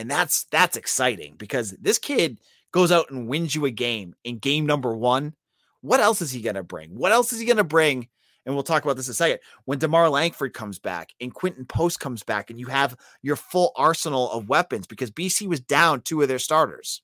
And 0.02 0.10
that's 0.10 0.46
that's 0.46 0.78
exciting 0.78 1.36
because 1.38 1.76
this 1.80 2.00
kid 2.00 2.40
goes 2.72 2.92
out 2.92 3.12
and 3.12 3.28
wins 3.28 3.54
you 3.54 3.66
a 3.66 3.72
game 3.72 4.16
in 4.24 4.40
game 4.40 4.66
number 4.66 4.96
1. 4.96 5.36
What 5.82 6.00
else 6.00 6.24
is 6.24 6.32
he 6.32 6.42
to 6.42 6.64
bring? 6.64 6.98
What 6.98 7.12
else 7.12 7.32
is 7.32 7.40
he 7.40 7.46
to 7.46 7.64
bring? 7.64 8.08
And 8.44 8.56
we'll 8.56 8.64
talk 8.64 8.84
about 8.84 8.98
this 8.98 9.08
in 9.08 9.12
a 9.12 9.14
second. 9.14 9.42
When 9.66 9.78
DeMarr 9.78 10.10
Langford 10.10 10.56
comes 10.56 10.80
back 10.80 11.12
and 11.22 11.32
Quinten 11.32 11.68
Post 11.68 12.00
comes 12.00 12.24
back 12.24 12.50
and 12.50 12.60
you 12.60 12.66
have 12.66 12.98
your 13.22 13.36
full 13.36 13.74
arsenal 13.76 14.32
of 14.32 14.50
weapons 14.50 14.88
because 14.88 15.12
BC 15.12 15.46
was 15.46 15.60
down 15.60 16.02
two 16.02 16.24
of 16.24 16.28
their 16.28 16.40
starters. 16.40 17.04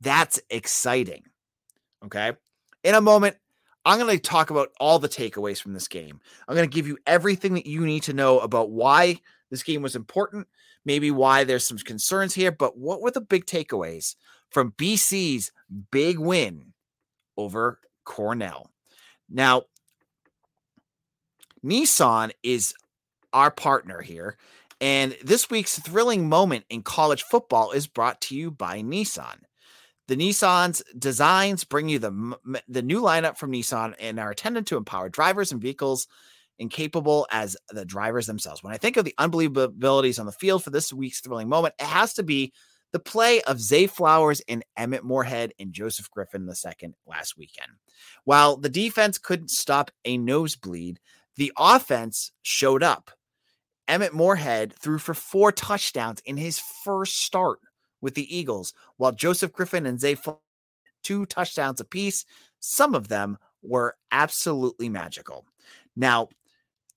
That's 0.00 0.40
exciting. 0.50 1.22
Okay. 2.04 2.32
In 2.82 2.96
a 2.96 3.00
moment, 3.00 3.36
I'm 3.84 4.00
going 4.00 4.10
to 4.10 4.20
talk 4.20 4.50
about 4.50 4.70
all 4.80 4.98
the 4.98 5.08
takeaways 5.08 5.62
from 5.62 5.74
this 5.74 5.86
game. 5.86 6.18
I'm 6.48 6.56
going 6.56 6.68
to 6.68 6.74
give 6.74 6.88
you 6.88 6.98
everything 7.06 7.54
that 7.54 7.66
you 7.66 7.86
need 7.86 8.02
to 8.04 8.12
know 8.12 8.40
about 8.40 8.70
why 8.70 9.20
this 9.50 9.62
game 9.62 9.82
was 9.82 9.96
important, 9.96 10.46
maybe 10.84 11.10
why 11.10 11.44
there's 11.44 11.66
some 11.66 11.78
concerns 11.78 12.34
here, 12.34 12.52
but 12.52 12.78
what 12.78 13.00
were 13.00 13.10
the 13.10 13.20
big 13.20 13.46
takeaways 13.46 14.14
from 14.50 14.72
BC's 14.72 15.52
big 15.90 16.18
win 16.18 16.72
over 17.36 17.80
Cornell? 18.04 18.70
Now, 19.28 19.64
Nissan 21.64 22.30
is 22.42 22.74
our 23.32 23.50
partner 23.50 24.00
here, 24.00 24.36
and 24.80 25.16
this 25.22 25.50
week's 25.50 25.78
thrilling 25.78 26.28
moment 26.28 26.64
in 26.70 26.82
college 26.82 27.22
football 27.22 27.72
is 27.72 27.86
brought 27.86 28.20
to 28.22 28.36
you 28.36 28.50
by 28.50 28.80
Nissan. 28.80 29.40
The 30.08 30.16
Nissan's 30.16 30.82
designs 30.98 31.62
bring 31.62 31.88
you 31.88 31.98
the 32.00 32.36
the 32.66 32.82
new 32.82 33.00
lineup 33.00 33.36
from 33.36 33.52
Nissan 33.52 33.94
and 34.00 34.18
are 34.18 34.30
intended 34.30 34.66
to 34.66 34.76
empower 34.76 35.08
drivers 35.08 35.52
and 35.52 35.60
vehicles 35.60 36.08
incapable 36.60 37.26
as 37.32 37.56
the 37.70 37.84
drivers 37.84 38.26
themselves. 38.26 38.62
When 38.62 38.72
I 38.72 38.76
think 38.76 38.96
of 38.96 39.04
the 39.04 39.14
unbelievabilities 39.18 40.20
on 40.20 40.26
the 40.26 40.32
field 40.32 40.62
for 40.62 40.70
this 40.70 40.92
week's 40.92 41.20
thrilling 41.20 41.48
moment, 41.48 41.74
it 41.80 41.86
has 41.86 42.14
to 42.14 42.22
be 42.22 42.52
the 42.92 43.00
play 43.00 43.40
of 43.42 43.60
Zay 43.60 43.86
Flowers 43.86 44.42
and 44.48 44.64
Emmett 44.76 45.04
Morehead 45.04 45.52
and 45.58 45.72
Joseph 45.72 46.10
Griffin 46.10 46.48
II 46.48 46.90
last 47.06 47.36
weekend. 47.36 47.72
While 48.24 48.56
the 48.56 48.68
defense 48.68 49.18
couldn't 49.18 49.50
stop 49.50 49.90
a 50.04 50.18
nosebleed, 50.18 51.00
the 51.36 51.52
offense 51.56 52.32
showed 52.42 52.82
up. 52.82 53.10
Emmett 53.88 54.12
Morehead 54.12 54.74
threw 54.74 54.98
for 54.98 55.14
four 55.14 55.50
touchdowns 55.50 56.20
in 56.24 56.36
his 56.36 56.60
first 56.84 57.18
start 57.18 57.58
with 58.00 58.14
the 58.14 58.36
Eagles, 58.36 58.72
while 58.98 59.12
Joseph 59.12 59.52
Griffin 59.52 59.86
and 59.86 60.00
Zay 60.00 60.16
two 61.02 61.26
touchdowns 61.26 61.80
apiece. 61.80 62.24
Some 62.60 62.94
of 62.94 63.08
them 63.08 63.38
were 63.62 63.96
absolutely 64.12 64.88
magical. 64.88 65.46
Now, 65.96 66.28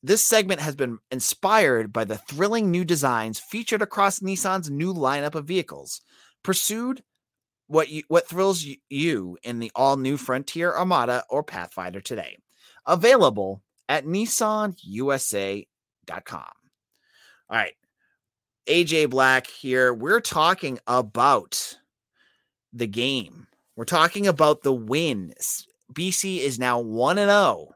this 0.03 0.27
segment 0.27 0.60
has 0.60 0.75
been 0.75 1.00
inspired 1.12 1.93
by 1.93 2.03
the 2.03 2.17
thrilling 2.17 2.69
new 2.69 2.83
designs 2.83 3.39
featured 3.39 3.81
across 3.81 4.19
Nissan's 4.19 4.69
new 4.69 4.93
lineup 4.93 5.33
of 5.33 5.45
vehicles. 5.45 6.01
Pursued 6.43 7.01
what 7.67 7.88
you, 7.88 8.03
what 8.10 8.27
thrills 8.27 8.65
you 8.89 9.38
in 9.43 9.60
the 9.60 9.72
all-new 9.75 10.17
Frontier 10.17 10.75
Armada 10.75 11.24
or 11.29 11.41
Pathfinder 11.41 12.01
today. 12.01 12.38
Available 12.86 13.62
at 13.88 14.05
nissanusa.com. 14.05 15.65
All 17.50 17.57
right. 17.57 17.74
AJ 18.67 19.10
Black 19.10 19.48
here. 19.48 19.93
We're 19.93 20.19
talking 20.19 20.79
about 20.86 21.77
the 22.74 22.88
game. 22.88 23.48
We're 23.77 23.86
talking 23.86 24.27
about 24.27 24.63
the 24.63 24.74
wins. 24.74 25.65
BC 25.93 26.39
is 26.39 26.60
now 26.60 26.79
1 26.79 27.17
and 27.17 27.29
0 27.29 27.69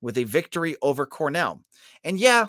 with 0.00 0.18
a 0.18 0.24
victory 0.24 0.76
over 0.82 1.06
Cornell. 1.06 1.60
And 2.04 2.18
yeah, 2.18 2.46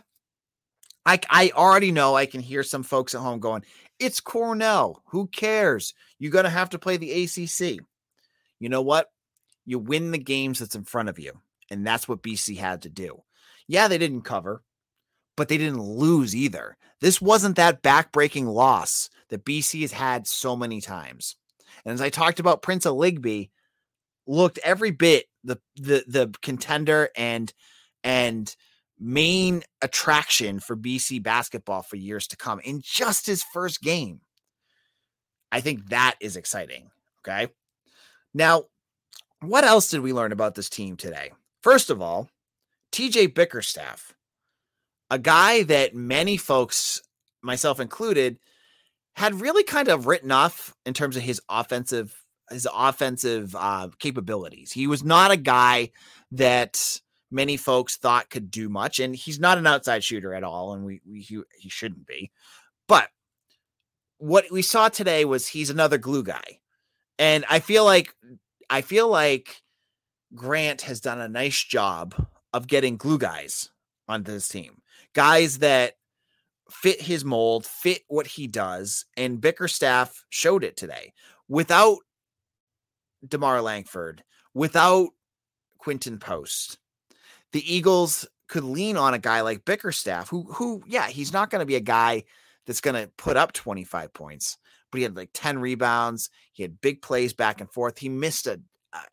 I 1.06 1.20
I 1.30 1.52
already 1.56 1.92
know 1.92 2.16
I 2.16 2.26
can 2.26 2.42
hear 2.42 2.64
some 2.64 2.84
folks 2.84 3.16
at 3.16 3.22
home 3.22 3.40
going, 3.40 3.64
"It's 4.00 4.20
Cornell. 4.20 5.02
Who 5.08 5.28
cares? 5.28 5.94
You're 6.20 6.32
going 6.32 6.46
to 6.46 6.50
have 6.50 6.70
to 6.72 6.80
play 6.80 6.98
the 6.98 7.24
ACC." 7.24 7.84
You 8.60 8.70
know 8.70 8.82
what? 8.82 9.12
You 9.66 9.80
win 9.80 10.12
the 10.12 10.18
games 10.18 10.60
that's 10.60 10.76
in 10.76 10.84
front 10.84 11.10
of 11.10 11.20
you. 11.20 11.34
And 11.72 11.86
that's 11.86 12.08
what 12.08 12.24
BC 12.24 12.58
had 12.58 12.82
to 12.82 12.90
do. 12.90 13.24
Yeah, 13.68 13.88
they 13.88 14.00
didn't 14.00 14.24
cover 14.24 14.64
but 15.40 15.48
they 15.48 15.58
didn't 15.58 15.82
lose 15.82 16.36
either. 16.36 16.76
This 17.00 17.22
wasn't 17.22 17.56
that 17.56 17.82
backbreaking 17.82 18.54
loss 18.54 19.10
that 19.30 19.46
BC 19.46 19.80
has 19.84 19.94
had 19.94 20.28
so 20.28 20.54
many 20.54 20.82
times. 20.82 21.38
And 21.86 21.94
as 21.94 22.02
I 22.02 22.10
talked 22.10 22.42
about, 22.42 22.62
Prince 22.62 22.86
Aligbe 22.86 23.50
looked 24.28 24.60
every 24.66 24.92
bit 24.92 25.28
the 25.44 25.60
the 25.76 26.04
the 26.08 26.34
contender 26.42 27.10
and 27.16 27.54
and 28.04 28.56
main 29.00 29.64
attraction 29.82 30.60
for 30.60 30.76
BC 30.76 31.24
basketball 31.24 31.82
for 31.82 31.96
years 31.96 32.28
to 32.28 32.38
come 32.38 32.60
in 32.60 32.82
just 32.84 33.26
his 33.26 33.44
first 33.44 33.82
game. 33.82 34.22
I 35.52 35.62
think 35.62 35.90
that 35.90 36.16
is 36.20 36.36
exciting. 36.36 36.92
Okay. 37.22 37.52
Now, 38.34 38.66
what 39.42 39.64
else 39.64 39.90
did 39.90 40.02
we 40.02 40.14
learn 40.14 40.32
about 40.32 40.56
this 40.56 40.70
team 40.70 40.98
today? 40.98 41.32
First 41.64 41.90
of 41.90 42.02
all, 42.02 42.30
TJ 42.92 43.34
Bickerstaff, 43.34 44.14
a 45.10 45.18
guy 45.18 45.64
that 45.64 45.96
many 45.96 46.38
folks, 46.38 47.02
myself 47.42 47.80
included, 47.80 48.38
had 49.16 49.42
really 49.42 49.64
kind 49.64 49.88
of 49.88 50.08
written 50.08 50.32
off 50.32 50.74
in 50.86 50.94
terms 50.94 51.16
of 51.16 51.24
his 51.24 51.42
offensive 51.50 52.24
his 52.52 52.68
offensive 52.74 53.56
uh, 53.56 53.90
capabilities. 54.00 54.72
He 54.72 54.88
was 54.88 55.04
not 55.04 55.32
a 55.32 55.38
guy 55.38 55.92
that 56.32 57.00
many 57.32 57.58
folks 57.58 57.98
thought 57.98 58.30
could 58.30 58.52
do 58.52 58.70
much, 58.70 59.00
and 59.00 59.16
he's 59.16 59.40
not 59.40 59.58
an 59.58 59.68
outside 59.68 60.04
shooter 60.04 60.34
at 60.34 60.44
all, 60.44 60.74
and 60.74 60.84
we, 60.84 61.02
we 61.08 61.22
he, 61.22 61.42
he 61.58 61.70
shouldn't 61.70 62.08
be. 62.08 62.32
But 62.88 63.10
what 64.18 64.46
we 64.52 64.62
saw 64.62 64.90
today 64.90 65.26
was 65.26 65.48
he's 65.48 65.70
another 65.70 65.98
glue 65.98 66.24
guy, 66.24 66.60
and 67.18 67.46
I 67.50 67.60
feel 67.60 67.86
like 67.86 68.14
I 68.70 68.82
feel 68.82 69.08
like 69.08 69.62
Grant 70.36 70.82
has 70.82 71.00
done 71.00 71.20
a 71.20 71.30
nice 71.30 71.64
job 71.64 72.28
of 72.54 72.68
getting 72.68 72.98
glue 72.98 73.18
guys 73.18 73.70
onto 74.08 74.32
this 74.32 74.48
team, 74.48 74.82
guys 75.14 75.60
that 75.60 75.94
fit 76.70 77.02
his 77.02 77.26
mold, 77.26 77.66
fit 77.66 78.02
what 78.08 78.28
he 78.28 78.48
does, 78.48 79.06
and 79.18 79.42
Bickerstaff 79.42 80.26
showed 80.30 80.64
it 80.64 80.78
today. 80.78 81.14
Without 81.48 81.98
DeMarr 83.28 83.64
Langford, 83.64 84.24
without 84.54 85.10
Quinten 85.84 86.20
Post, 86.20 86.78
the 87.52 87.74
Eagles 87.74 88.28
could 88.48 88.64
lean 88.64 88.98
on 88.98 89.14
a 89.14 89.20
guy 89.20 89.42
like 89.42 89.66
Bickerstaff, 89.66 90.30
who, 90.30 90.44
who, 90.54 90.84
yeah, 90.88 91.08
he's 91.08 91.34
not 91.34 91.50
going 91.50 91.60
to 91.60 91.66
be 91.66 91.76
a 91.76 91.82
guy 91.82 92.24
that's 92.66 92.82
going 92.82 92.96
to 92.96 93.12
put 93.18 93.38
up 93.38 93.54
25 93.54 94.14
points, 94.14 94.58
but 94.92 94.98
he 94.98 95.04
had 95.04 95.16
like 95.16 95.30
10 95.34 95.60
rebounds. 95.60 96.30
He 96.54 96.64
had 96.64 96.82
big 96.82 97.02
plays 97.02 97.34
back 97.34 97.62
and 97.62 97.72
forth. 97.72 98.00
He 98.00 98.10
missed 98.10 98.48
a, 98.48 98.60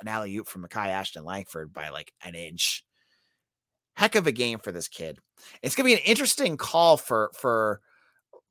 an 0.00 0.08
alley 0.08 0.36
oop 0.36 0.48
from 0.48 0.64
Makai 0.64 0.88
Ashton 0.88 1.24
Langford 1.24 1.72
by 1.72 1.90
like 1.90 2.12
an 2.24 2.34
inch. 2.34 2.84
Heck 3.94 4.14
of 4.14 4.26
a 4.26 4.32
game 4.32 4.58
for 4.58 4.72
this 4.72 4.88
kid. 4.88 5.18
It's 5.62 5.74
going 5.74 5.88
to 5.88 5.94
be 5.94 6.00
an 6.00 6.06
interesting 6.06 6.56
call 6.56 6.96
for, 6.96 7.30
for, 7.34 7.80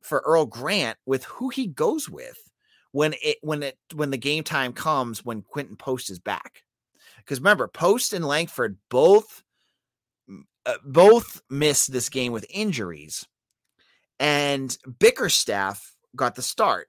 for 0.01 0.23
Earl 0.25 0.45
Grant 0.45 0.97
with 1.05 1.23
who 1.25 1.49
he 1.49 1.67
goes 1.67 2.09
with 2.09 2.37
when 2.95 3.13
it 3.21 3.35
when 3.41 3.61
it 3.61 3.77
when 3.93 4.09
the 4.09 4.17
game 4.17 4.41
time 4.41 4.71
comes 4.71 5.25
when 5.25 5.41
Quinten 5.41 5.77
Post 5.77 6.09
is 6.09 6.17
back. 6.17 6.63
Because 7.17 7.41
remember, 7.41 7.67
Post 7.67 8.13
and 8.13 8.23
Langford 8.23 8.77
both 8.89 9.43
uh, 10.65 10.77
both 10.85 11.41
missed 11.49 11.91
this 11.91 12.07
game 12.07 12.31
with 12.31 12.45
injuries, 12.49 13.27
and 14.17 14.77
Bickerstaff 14.99 15.93
got 16.15 16.35
the 16.35 16.41
start. 16.41 16.87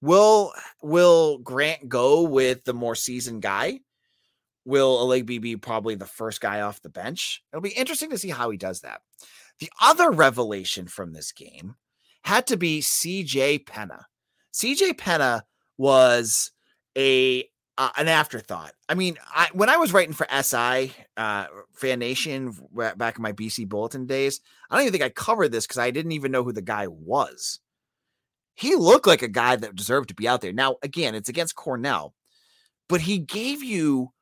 Will 0.00 0.54
Will 0.80 1.36
Grant 1.36 1.86
go 1.86 2.22
with 2.22 2.64
the 2.64 2.72
more 2.72 2.94
seasoned 2.94 3.42
guy? 3.42 3.80
Will 4.64 5.06
Aligbe 5.06 5.38
be 5.38 5.56
probably 5.58 5.96
the 5.96 6.06
first 6.06 6.40
guy 6.40 6.62
off 6.62 6.80
the 6.80 6.88
bench? 6.88 7.42
It'll 7.52 7.60
be 7.60 7.68
interesting 7.68 8.08
to 8.08 8.18
see 8.18 8.30
how 8.30 8.48
he 8.48 8.56
does 8.56 8.80
that. 8.80 9.02
The 9.60 9.70
other 9.82 10.10
revelation 10.10 10.86
from 10.86 11.12
this 11.12 11.30
game 11.30 11.74
had 12.22 12.46
to 12.46 12.56
be 12.56 12.80
CJ 12.80 13.66
Penha. 13.66 14.04
CJ 14.56 14.94
Penha 14.94 15.42
was 15.76 16.50
a 16.96 17.46
uh, 17.78 17.90
an 17.98 18.08
afterthought. 18.08 18.72
I 18.88 18.94
mean, 18.94 19.18
I, 19.34 19.48
when 19.52 19.68
I 19.68 19.76
was 19.76 19.92
writing 19.92 20.14
for 20.14 20.26
SI 20.30 20.94
uh, 21.18 21.46
Fan 21.74 21.98
Nation 21.98 22.56
back 22.96 23.16
in 23.16 23.22
my 23.22 23.32
BC 23.32 23.68
Bulletin 23.68 24.06
days, 24.06 24.40
I 24.70 24.76
don't 24.76 24.86
even 24.86 24.92
think 24.92 25.04
I 25.04 25.10
covered 25.10 25.52
this 25.52 25.66
because 25.66 25.76
I 25.76 25.90
didn't 25.90 26.12
even 26.12 26.32
know 26.32 26.42
who 26.42 26.52
the 26.52 26.62
guy 26.62 26.86
was. 26.86 27.60
He 28.54 28.74
looked 28.74 29.06
like 29.06 29.20
a 29.20 29.28
guy 29.28 29.56
that 29.56 29.76
deserved 29.76 30.08
to 30.08 30.14
be 30.14 30.26
out 30.26 30.40
there. 30.40 30.54
Now, 30.54 30.76
again, 30.82 31.14
it's 31.14 31.28
against 31.28 31.54
Cornell, 31.54 32.14
but 32.88 33.02
he 33.02 33.18
gave 33.18 33.62
you. 33.62 34.12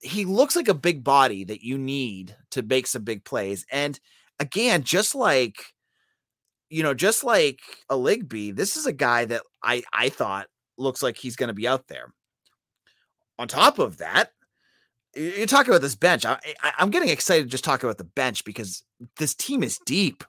He 0.00 0.24
looks 0.24 0.56
like 0.56 0.68
a 0.68 0.74
big 0.74 1.04
body 1.04 1.44
that 1.44 1.62
you 1.62 1.76
need 1.76 2.34
to 2.52 2.62
make 2.62 2.86
some 2.86 3.02
big 3.02 3.24
plays. 3.24 3.66
And 3.70 4.00
again, 4.38 4.84
just 4.84 5.14
like 5.14 5.74
you 6.68 6.82
know, 6.82 6.94
just 6.94 7.24
like 7.24 7.60
Aligbe, 7.90 8.54
this 8.54 8.76
is 8.76 8.86
a 8.86 8.92
guy 8.92 9.24
that 9.26 9.42
I 9.66 9.82
I 9.92 10.08
thought 10.08 10.46
looks 10.78 11.02
like 11.02 11.16
he's 11.16 11.36
going 11.36 11.48
to 11.48 11.54
be 11.54 11.68
out 11.68 11.88
there. 11.88 12.12
On 13.38 13.48
top 13.48 13.78
of 13.78 13.98
that, 13.98 14.30
you 15.14 15.46
talk 15.46 15.66
about 15.68 15.80
this 15.80 15.94
bench. 15.94 16.24
I, 16.24 16.38
I, 16.62 16.72
am 16.78 16.90
getting 16.90 17.08
excited 17.08 17.50
just 17.50 17.64
talking 17.64 17.88
about 17.88 17.98
the 17.98 18.04
bench 18.04 18.44
because 18.44 18.82
this 19.18 19.34
team 19.34 19.62
is 19.62 19.78
deep. 19.84 20.24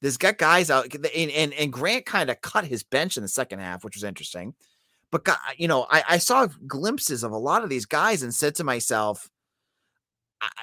There's 0.00 0.16
got 0.16 0.38
guys 0.38 0.70
out, 0.70 0.92
and 0.94 1.30
and, 1.30 1.52
and 1.52 1.72
Grant 1.72 2.06
kind 2.06 2.30
of 2.30 2.40
cut 2.40 2.64
his 2.64 2.82
bench 2.82 3.16
in 3.16 3.22
the 3.22 3.28
second 3.28 3.58
half, 3.58 3.84
which 3.84 3.96
was 3.96 4.04
interesting. 4.04 4.54
But 5.10 5.26
you 5.56 5.68
know, 5.68 5.86
I, 5.90 6.04
I 6.08 6.18
saw 6.18 6.48
glimpses 6.66 7.24
of 7.24 7.32
a 7.32 7.38
lot 7.38 7.64
of 7.64 7.70
these 7.70 7.86
guys 7.86 8.22
and 8.22 8.34
said 8.34 8.54
to 8.56 8.64
myself, 8.64 9.28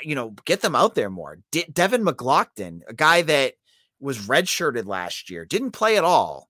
you 0.01 0.15
know, 0.15 0.33
get 0.45 0.61
them 0.61 0.75
out 0.75 0.95
there 0.95 1.09
more. 1.09 1.39
De- 1.51 1.69
Devin 1.71 2.05
McGlockton, 2.05 2.81
a 2.87 2.93
guy 2.93 3.21
that 3.23 3.53
was 3.99 4.27
redshirted 4.27 4.85
last 4.85 5.29
year, 5.29 5.45
didn't 5.45 5.71
play 5.71 5.97
at 5.97 6.03
all, 6.03 6.49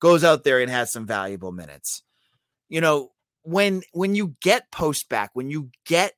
goes 0.00 0.24
out 0.24 0.44
there 0.44 0.60
and 0.60 0.70
has 0.70 0.92
some 0.92 1.06
valuable 1.06 1.52
minutes. 1.52 2.02
You 2.68 2.80
know, 2.80 3.12
when 3.42 3.82
when 3.92 4.14
you 4.14 4.36
get 4.40 4.70
post 4.70 5.08
back, 5.08 5.30
when 5.34 5.50
you 5.50 5.70
get 5.84 6.14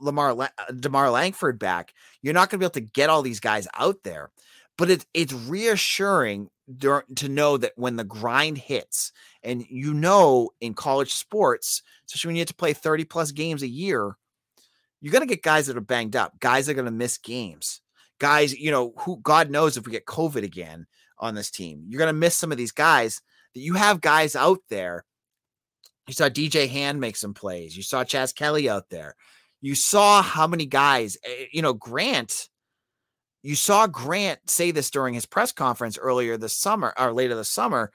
Lamar 0.00 0.30
uh, 0.30 0.48
DeMarr 0.70 1.12
Langford 1.12 1.58
back, 1.58 1.94
you're 2.22 2.34
not 2.34 2.50
going 2.50 2.58
to 2.58 2.62
be 2.62 2.66
able 2.66 2.72
to 2.72 2.92
get 2.92 3.10
all 3.10 3.22
these 3.22 3.40
guys 3.40 3.66
out 3.74 4.02
there. 4.04 4.30
But 4.76 4.90
it's 4.90 5.06
it's 5.14 5.32
reassuring 5.32 6.50
to 6.80 7.28
know 7.28 7.56
that 7.58 7.72
when 7.76 7.96
the 7.96 8.04
grind 8.04 8.58
hits, 8.58 9.12
and 9.42 9.64
you 9.68 9.94
know 9.94 10.50
in 10.60 10.74
college 10.74 11.12
sports, 11.12 11.82
especially 12.06 12.28
when 12.28 12.36
you 12.36 12.40
have 12.40 12.48
to 12.48 12.54
play 12.54 12.72
30 12.72 13.04
plus 13.04 13.32
games 13.32 13.62
a 13.62 13.68
year, 13.68 14.16
you're 15.00 15.12
going 15.12 15.26
to 15.26 15.32
get 15.32 15.42
guys 15.42 15.66
that 15.66 15.76
are 15.76 15.82
banged 15.82 16.16
up, 16.16 16.40
guys 16.40 16.68
are 16.68 16.74
going 16.74 16.86
to 16.86 16.90
miss 16.90 17.18
games 17.18 17.80
guys, 18.18 18.58
you 18.58 18.70
know, 18.70 18.94
who 18.98 19.18
God 19.22 19.50
knows 19.50 19.76
if 19.76 19.86
we 19.86 19.92
get 19.92 20.06
COVID 20.06 20.42
again 20.42 20.86
on 21.24 21.34
this 21.34 21.50
team, 21.50 21.84
you're 21.88 21.98
going 21.98 22.12
to 22.12 22.12
miss 22.12 22.36
some 22.36 22.52
of 22.52 22.58
these 22.58 22.72
guys 22.72 23.20
that 23.54 23.60
you 23.60 23.74
have 23.74 24.00
guys 24.00 24.36
out 24.36 24.60
there. 24.68 25.04
You 26.06 26.14
saw 26.14 26.28
DJ 26.28 26.68
Hand 26.68 27.00
make 27.00 27.16
some 27.16 27.34
plays. 27.34 27.76
You 27.76 27.82
saw 27.82 28.04
Chas 28.04 28.32
Kelley 28.32 28.68
out 28.68 28.90
there. 28.90 29.16
You 29.62 29.74
saw 29.74 30.20
how 30.22 30.46
many 30.46 30.66
guys, 30.66 31.16
eh, 31.24 31.46
you 31.52 31.62
know, 31.62 31.72
Grant. 31.72 32.48
You 33.42 33.54
saw 33.54 33.86
Grant 33.86 34.38
say 34.50 34.70
this 34.70 34.90
during 34.90 35.14
his 35.14 35.24
press 35.24 35.52
conference 35.52 35.96
earlier 35.96 36.36
this 36.36 36.56
summer 36.56 36.92
or 36.98 37.12
later 37.12 37.34
this 37.34 37.48
summer. 37.48 37.90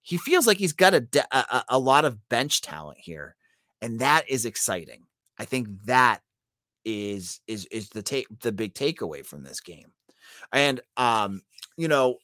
He 0.00 0.16
feels 0.16 0.48
like 0.48 0.56
he's 0.56 0.72
got 0.72 0.94
a, 0.94 1.06
a, 1.30 1.64
a 1.68 1.78
lot 1.78 2.04
of 2.04 2.28
bench 2.28 2.60
talent 2.60 2.98
here, 3.00 3.36
and 3.80 4.00
that 4.00 4.28
is 4.28 4.44
exciting. 4.44 5.04
I 5.38 5.44
think 5.44 5.68
that 5.84 6.22
is 6.84 7.40
is 7.46 7.66
is 7.66 7.90
the 7.90 8.02
take 8.02 8.26
the 8.40 8.50
big 8.50 8.74
takeaway 8.74 9.24
from 9.24 9.44
this 9.44 9.60
game. 9.60 9.92
And 10.52 10.80
um, 10.96 11.42
you 11.76 11.86
know, 11.88 12.18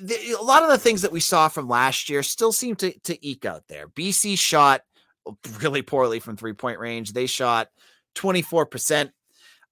a 0.00 0.42
lot 0.42 0.62
of 0.62 0.68
the 0.68 0.78
things 0.78 1.02
that 1.02 1.12
we 1.12 1.20
saw 1.20 1.48
from 1.48 1.68
last 1.68 2.08
year 2.08 2.22
still 2.22 2.52
seem 2.52 2.76
to 2.76 2.92
to 3.00 3.26
eke 3.26 3.44
out 3.44 3.64
there. 3.68 3.88
BC 3.88 4.38
shot 4.38 4.82
really 5.60 5.82
poorly 5.82 6.20
from 6.20 6.36
three 6.36 6.52
point 6.52 6.78
range. 6.78 7.12
They 7.12 7.26
shot 7.26 7.68
24%. 8.16 9.10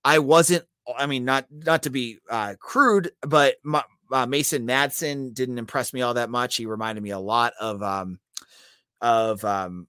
I 0.05 0.19
wasn't 0.19 0.65
I 0.97 1.07
mean 1.07 1.25
not 1.25 1.47
not 1.51 1.85
to 1.85 1.91
be 1.91 2.19
uh 2.29 2.55
crude, 2.61 3.13
but 3.23 3.57
my, 3.63 3.83
uh, 4.13 4.27
Mason 4.27 4.67
Madsen 4.67 5.33
didn't 5.33 5.59
impress 5.59 5.93
me 5.93 6.03
all 6.03 6.15
that 6.15 6.31
much. 6.31 6.57
He 6.57 6.67
reminded 6.67 7.03
me 7.03 7.11
a 7.11 7.19
lot 7.19 7.53
of 7.61 7.83
um 7.83 8.19
of 9.01 9.45
um 9.45 9.87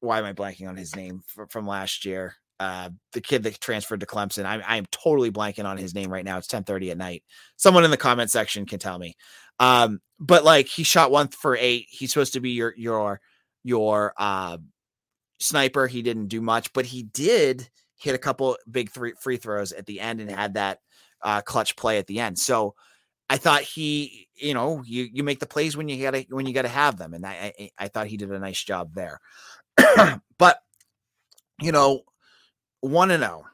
why 0.00 0.18
am 0.18 0.24
I 0.24 0.32
blanking 0.32 0.68
on 0.68 0.76
his 0.76 0.96
name 0.96 1.22
from 1.48 1.66
last 1.66 2.04
year? 2.04 2.34
Uh, 2.62 2.90
the 3.12 3.20
kid 3.20 3.42
that 3.42 3.60
transferred 3.60 3.98
to 4.00 4.06
Clemson. 4.06 4.44
I'm 4.44 4.62
I'm 4.64 4.86
totally 4.92 5.32
blanking 5.32 5.64
on 5.64 5.76
his 5.76 5.96
name 5.96 6.12
right 6.12 6.24
now. 6.24 6.38
It's 6.38 6.46
10:30 6.46 6.92
at 6.92 6.96
night. 6.96 7.24
Someone 7.56 7.84
in 7.84 7.90
the 7.90 7.96
comment 7.96 8.30
section 8.30 8.66
can 8.66 8.78
tell 8.78 9.00
me. 9.00 9.16
Um, 9.58 10.00
but 10.20 10.44
like 10.44 10.68
he 10.68 10.84
shot 10.84 11.10
one 11.10 11.26
for 11.26 11.56
eight. 11.56 11.86
He's 11.90 12.12
supposed 12.12 12.34
to 12.34 12.40
be 12.40 12.50
your 12.50 12.72
your 12.76 13.20
your 13.64 14.14
uh, 14.16 14.58
sniper. 15.40 15.88
He 15.88 16.02
didn't 16.02 16.28
do 16.28 16.40
much, 16.40 16.72
but 16.72 16.86
he 16.86 17.02
did 17.02 17.68
hit 17.96 18.14
a 18.14 18.18
couple 18.18 18.56
big 18.70 18.92
three 18.92 19.14
free 19.20 19.38
throws 19.38 19.72
at 19.72 19.86
the 19.86 19.98
end 19.98 20.20
and 20.20 20.30
had 20.30 20.54
that 20.54 20.78
uh, 21.20 21.40
clutch 21.40 21.74
play 21.74 21.98
at 21.98 22.06
the 22.06 22.20
end. 22.20 22.38
So 22.38 22.76
I 23.28 23.38
thought 23.38 23.62
he, 23.62 24.28
you 24.36 24.54
know, 24.54 24.84
you 24.86 25.08
you 25.12 25.24
make 25.24 25.40
the 25.40 25.46
plays 25.46 25.76
when 25.76 25.88
you 25.88 26.00
gotta 26.00 26.26
when 26.28 26.46
you 26.46 26.54
gotta 26.54 26.68
have 26.68 26.96
them, 26.96 27.12
and 27.12 27.26
I 27.26 27.52
I, 27.58 27.70
I 27.76 27.88
thought 27.88 28.06
he 28.06 28.16
did 28.16 28.30
a 28.30 28.38
nice 28.38 28.62
job 28.62 28.94
there. 28.94 29.18
but 30.38 30.58
you 31.60 31.72
know, 31.72 32.02
one 32.82 33.08
to 33.08 33.14
oh. 33.14 33.18
know. 33.18 33.46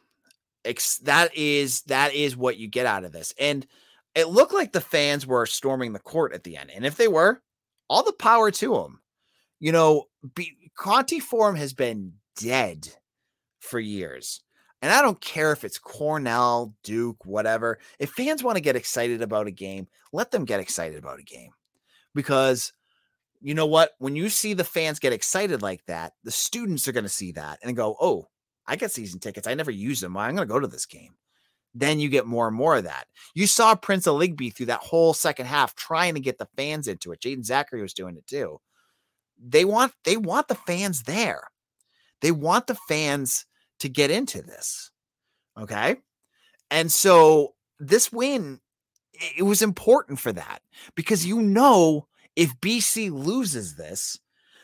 That 1.05 1.35
is 1.35 1.83
that 1.83 2.13
is 2.13 2.37
what 2.37 2.59
you 2.59 2.67
get 2.67 2.85
out 2.85 3.05
of 3.05 3.13
this. 3.13 3.33
And 3.39 3.67
it 4.15 4.29
looked 4.29 4.53
like 4.53 4.73
the 4.73 4.81
fans 4.81 5.27
were 5.27 5.47
storming 5.47 5.93
the 5.93 5.99
court 6.01 6.35
at 6.35 6.43
the 6.43 6.57
end. 6.57 6.71
And 6.75 6.85
if 6.85 6.97
they 6.97 7.09
were, 7.09 7.41
all 7.89 8.03
the 8.03 8.13
power 8.13 8.51
to 8.51 8.75
them. 8.75 9.01
You 9.61 9.73
know, 9.73 10.05
be, 10.35 10.57
Conte 10.77 11.19
form 11.21 11.57
has 11.57 11.73
been 11.73 12.15
dead 12.37 12.89
for 13.61 13.81
years. 13.81 14.43
And 14.81 14.93
I 14.93 15.03
don't 15.03 15.21
care 15.21 15.53
if 15.53 15.65
it's 15.65 15.79
Cornell, 15.79 16.75
Duke, 16.85 17.25
whatever. 17.25 17.79
If 17.99 18.11
fans 18.11 18.45
want 18.45 18.57
to 18.57 18.63
get 18.63 18.77
excited 18.77 19.23
about 19.23 19.49
a 19.49 19.53
game, 19.53 19.89
let 20.13 20.31
them 20.31 20.45
get 20.45 20.61
excited 20.61 20.99
about 20.99 21.19
a 21.19 21.25
game. 21.25 21.51
Because 22.15 22.73
you 23.41 23.55
know 23.55 23.67
what? 23.67 23.93
When 23.99 24.17
you 24.17 24.29
see 24.29 24.55
the 24.55 24.65
fans 24.65 24.99
get 24.99 25.13
excited 25.13 25.63
like 25.63 25.85
that, 25.87 26.15
the 26.25 26.31
students 26.31 26.87
are 26.87 26.93
going 26.93 27.05
to 27.05 27.09
see 27.09 27.33
that 27.33 27.59
and 27.63 27.77
go, 27.77 27.97
oh, 28.01 28.29
I 28.69 28.77
get 28.77 28.93
season 28.93 29.19
tickets. 29.19 29.49
I 29.49 29.55
never 29.55 29.71
use 29.71 30.01
them. 30.01 30.17
I'm 30.17 30.37
going 30.37 30.47
to 30.47 30.53
go 30.53 30.61
to 30.61 30.69
this 30.69 30.87
game. 30.87 31.15
Then 31.75 31.99
you 31.99 32.09
get 32.09 32.27
more 32.27 32.47
and 32.47 32.57
more 32.57 32.77
of 32.77 32.85
that. 32.85 33.07
You 33.35 33.47
saw 33.47 33.75
Prince 33.75 34.07
Aligbe 34.07 34.55
through 34.55 34.67
that 34.67 34.81
whole 34.81 35.15
second 35.15 35.47
half 35.47 35.75
trying 35.75 36.15
to 36.15 36.21
get 36.21 36.39
the 36.39 36.49
fans 36.57 36.87
into 36.87 37.13
it. 37.13 37.21
Jaeden 37.21 37.47
Zackery 37.47 37.83
was 37.83 37.95
doing 37.95 38.17
it 38.17 38.27
too. 38.27 38.61
They 39.41 39.65
want 39.65 39.93
they 40.05 40.17
want 40.17 40.49
the 40.49 40.55
fans 40.55 41.05
there. 41.05 41.43
They 42.21 42.33
want 42.33 42.67
the 42.67 42.77
fans 42.89 43.47
to 43.81 43.89
get 43.89 44.11
into 44.11 44.43
this. 44.43 44.91
Okay? 45.57 45.97
And 46.71 46.91
so 46.91 47.55
this 47.79 48.13
win 48.13 48.61
it 49.37 49.43
was 49.43 49.63
important 49.63 50.19
for 50.19 50.33
that 50.33 50.61
because 50.95 51.27
you 51.27 51.43
know 51.43 52.07
if 52.37 52.59
BC 52.61 53.11
loses 53.11 53.77
this, 53.77 54.19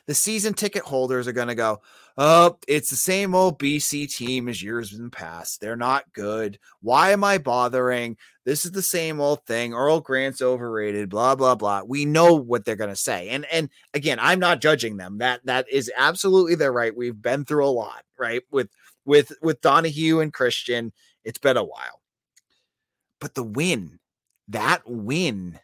the 0.06 0.14
season 0.14 0.54
ticket 0.54 0.82
holders 0.82 1.26
are 1.26 1.32
going 1.32 1.48
to 1.48 1.54
go, 1.54 1.80
Oh, 2.16 2.58
it's 2.68 2.90
the 2.90 2.96
same 2.96 3.34
old 3.34 3.58
BC 3.58 4.14
team 4.14 4.48
as 4.48 4.62
years 4.62 4.92
in 4.92 5.04
the 5.04 5.10
past. 5.10 5.60
They're 5.60 5.74
not 5.74 6.12
good. 6.12 6.60
Why 6.80 7.10
am 7.10 7.24
I 7.24 7.38
bothering? 7.38 8.16
This 8.44 8.64
is 8.64 8.70
the 8.70 8.82
same 8.82 9.20
old 9.20 9.44
thing. 9.46 9.74
Earl 9.74 9.98
Grant's 10.00 10.40
overrated, 10.40 11.08
blah, 11.08 11.34
blah, 11.34 11.56
blah. 11.56 11.82
We 11.84 12.04
know 12.04 12.34
what 12.34 12.64
they're 12.64 12.76
gonna 12.76 12.94
say. 12.94 13.30
And 13.30 13.44
and 13.50 13.68
again, 13.94 14.18
I'm 14.20 14.38
not 14.38 14.60
judging 14.60 14.96
them. 14.96 15.18
That 15.18 15.44
that 15.46 15.66
is 15.68 15.90
absolutely 15.96 16.54
their 16.54 16.72
right. 16.72 16.96
We've 16.96 17.20
been 17.20 17.44
through 17.44 17.66
a 17.66 17.66
lot, 17.66 18.04
right? 18.16 18.42
With 18.52 18.70
with 19.04 19.32
with 19.42 19.60
Donahue 19.60 20.20
and 20.20 20.32
Christian, 20.32 20.92
it's 21.24 21.38
been 21.38 21.56
a 21.56 21.64
while. 21.64 22.00
But 23.20 23.34
the 23.34 23.42
win, 23.42 23.98
that 24.46 24.82
win 24.86 25.58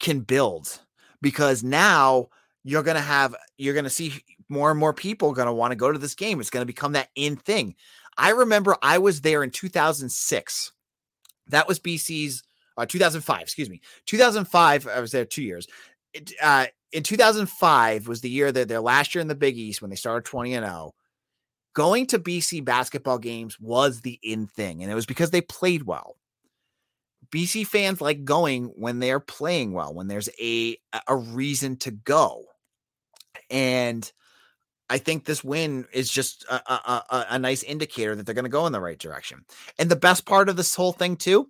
can 0.00 0.20
build 0.20 0.80
because 1.20 1.62
now 1.62 2.28
you're 2.64 2.82
going 2.82 2.96
to 2.96 3.02
have 3.02 3.34
you're 3.58 3.74
going 3.74 3.84
to 3.84 3.90
see 3.90 4.22
more 4.48 4.70
and 4.70 4.78
more 4.78 4.92
people 4.92 5.32
going 5.32 5.46
to 5.46 5.52
want 5.52 5.72
to 5.72 5.76
go 5.76 5.90
to 5.90 5.98
this 5.98 6.14
game. 6.14 6.40
It's 6.40 6.50
going 6.50 6.62
to 6.62 6.66
become 6.66 6.92
that 6.92 7.08
in 7.14 7.36
thing. 7.36 7.74
I 8.16 8.30
remember 8.30 8.76
I 8.82 8.98
was 8.98 9.20
there 9.20 9.42
in 9.42 9.50
2006. 9.50 10.72
That 11.48 11.66
was 11.66 11.80
BC's 11.80 12.42
uh, 12.76 12.86
2005, 12.86 13.42
excuse 13.42 13.70
me. 13.70 13.80
2005, 14.06 14.86
I 14.86 15.00
was 15.00 15.12
there 15.12 15.24
2 15.24 15.42
years. 15.42 15.66
It, 16.14 16.32
uh, 16.42 16.66
in 16.92 17.02
2005 17.02 18.06
was 18.06 18.20
the 18.20 18.30
year 18.30 18.52
that 18.52 18.68
their 18.68 18.80
last 18.80 19.14
year 19.14 19.22
in 19.22 19.28
the 19.28 19.34
Big 19.34 19.56
East 19.56 19.80
when 19.80 19.90
they 19.90 19.96
started 19.96 20.24
20 20.26 20.54
and 20.54 20.66
0. 20.66 20.92
Going 21.74 22.06
to 22.08 22.18
BC 22.18 22.64
basketball 22.64 23.18
games 23.18 23.58
was 23.58 24.02
the 24.02 24.18
in 24.22 24.46
thing, 24.46 24.82
and 24.82 24.92
it 24.92 24.94
was 24.94 25.06
because 25.06 25.30
they 25.30 25.40
played 25.40 25.84
well. 25.84 26.16
BC 27.32 27.66
fans 27.66 28.00
like 28.00 28.24
going 28.24 28.66
when 28.76 28.98
they're 28.98 29.20
playing 29.20 29.72
well, 29.72 29.94
when 29.94 30.08
there's 30.08 30.28
a 30.40 30.76
a 31.08 31.16
reason 31.16 31.76
to 31.78 31.90
go. 31.90 32.44
And 33.50 34.10
I 34.90 34.98
think 34.98 35.24
this 35.24 35.42
win 35.42 35.86
is 35.92 36.10
just 36.10 36.44
a, 36.50 36.54
a, 36.54 37.04
a, 37.10 37.26
a 37.30 37.38
nice 37.38 37.62
indicator 37.62 38.14
that 38.14 38.26
they're 38.26 38.34
going 38.34 38.44
to 38.44 38.50
go 38.50 38.66
in 38.66 38.72
the 38.72 38.80
right 38.80 38.98
direction. 38.98 39.44
And 39.78 39.90
the 39.90 39.96
best 39.96 40.26
part 40.26 40.50
of 40.50 40.56
this 40.56 40.74
whole 40.74 40.92
thing, 40.92 41.16
too, 41.16 41.48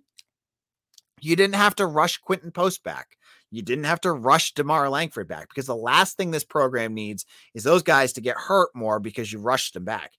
you 1.19 1.35
didn't 1.35 1.55
have 1.55 1.75
to 1.75 1.85
rush 1.85 2.21
Quinten 2.21 2.53
Post 2.53 2.83
back. 2.83 3.17
You 3.51 3.61
didn't 3.61 3.83
have 3.83 4.01
to 4.01 4.13
rush 4.13 4.53
DeMarr 4.53 4.89
Langford 4.89 5.27
back 5.27 5.49
because 5.49 5.65
the 5.65 5.75
last 5.75 6.15
thing 6.15 6.31
this 6.31 6.43
program 6.45 6.93
needs 6.93 7.25
is 7.53 7.63
those 7.63 7.83
guys 7.83 8.13
to 8.13 8.21
get 8.21 8.37
hurt 8.37 8.69
more 8.73 8.99
because 8.99 9.31
you 9.31 9.39
rushed 9.39 9.73
them 9.73 9.83
back. 9.83 10.13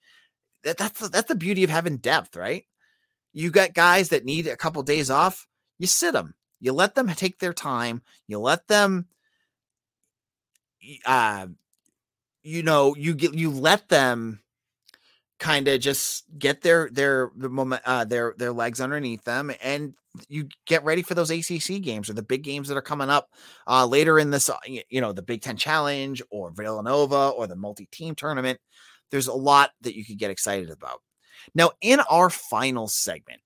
That, 0.62 0.76
that's 0.76 1.08
that's 1.08 1.28
the 1.28 1.34
beauty 1.34 1.64
of 1.64 1.70
having 1.70 1.96
depth, 1.96 2.36
right? 2.36 2.64
You 3.32 3.50
got 3.50 3.74
guys 3.74 4.10
that 4.10 4.24
need 4.24 4.46
a 4.46 4.56
couple 4.56 4.82
days 4.82 5.10
off. 5.10 5.46
You 5.78 5.86
sit 5.86 6.12
them. 6.12 6.34
You 6.60 6.72
let 6.72 6.94
them 6.94 7.08
take 7.08 7.38
their 7.38 7.52
time. 7.52 8.02
You 8.26 8.38
let 8.38 8.68
them 8.68 9.06
uh, 11.06 11.46
you 12.42 12.62
know, 12.62 12.94
you 12.94 13.14
get 13.14 13.34
you 13.34 13.50
let 13.50 13.88
them 13.88 14.40
kind 15.40 15.66
of 15.66 15.80
just 15.80 16.24
get 16.38 16.62
their 16.62 16.88
their 16.92 17.30
uh 17.84 18.04
their 18.04 18.34
their 18.38 18.52
legs 18.52 18.80
underneath 18.80 19.24
them 19.24 19.50
and 19.60 19.94
you 20.28 20.48
get 20.64 20.84
ready 20.84 21.02
for 21.02 21.14
those 21.14 21.30
ACC 21.30 21.82
games 21.82 22.08
or 22.08 22.12
the 22.12 22.22
big 22.22 22.44
games 22.44 22.68
that 22.68 22.76
are 22.76 22.82
coming 22.82 23.10
up 23.10 23.30
uh 23.66 23.84
later 23.84 24.18
in 24.20 24.30
this 24.30 24.48
uh, 24.48 24.56
you 24.64 25.00
know 25.00 25.12
the 25.12 25.22
Big 25.22 25.42
10 25.42 25.56
challenge 25.56 26.22
or 26.30 26.52
Villanova 26.52 27.30
or 27.30 27.48
the 27.48 27.56
multi-team 27.56 28.14
tournament 28.14 28.60
there's 29.10 29.26
a 29.26 29.34
lot 29.34 29.72
that 29.80 29.96
you 29.96 30.04
could 30.04 30.18
get 30.18 30.30
excited 30.30 30.70
about 30.70 31.02
now 31.52 31.72
in 31.80 31.98
our 32.08 32.30
final 32.30 32.86
segment 32.86 33.40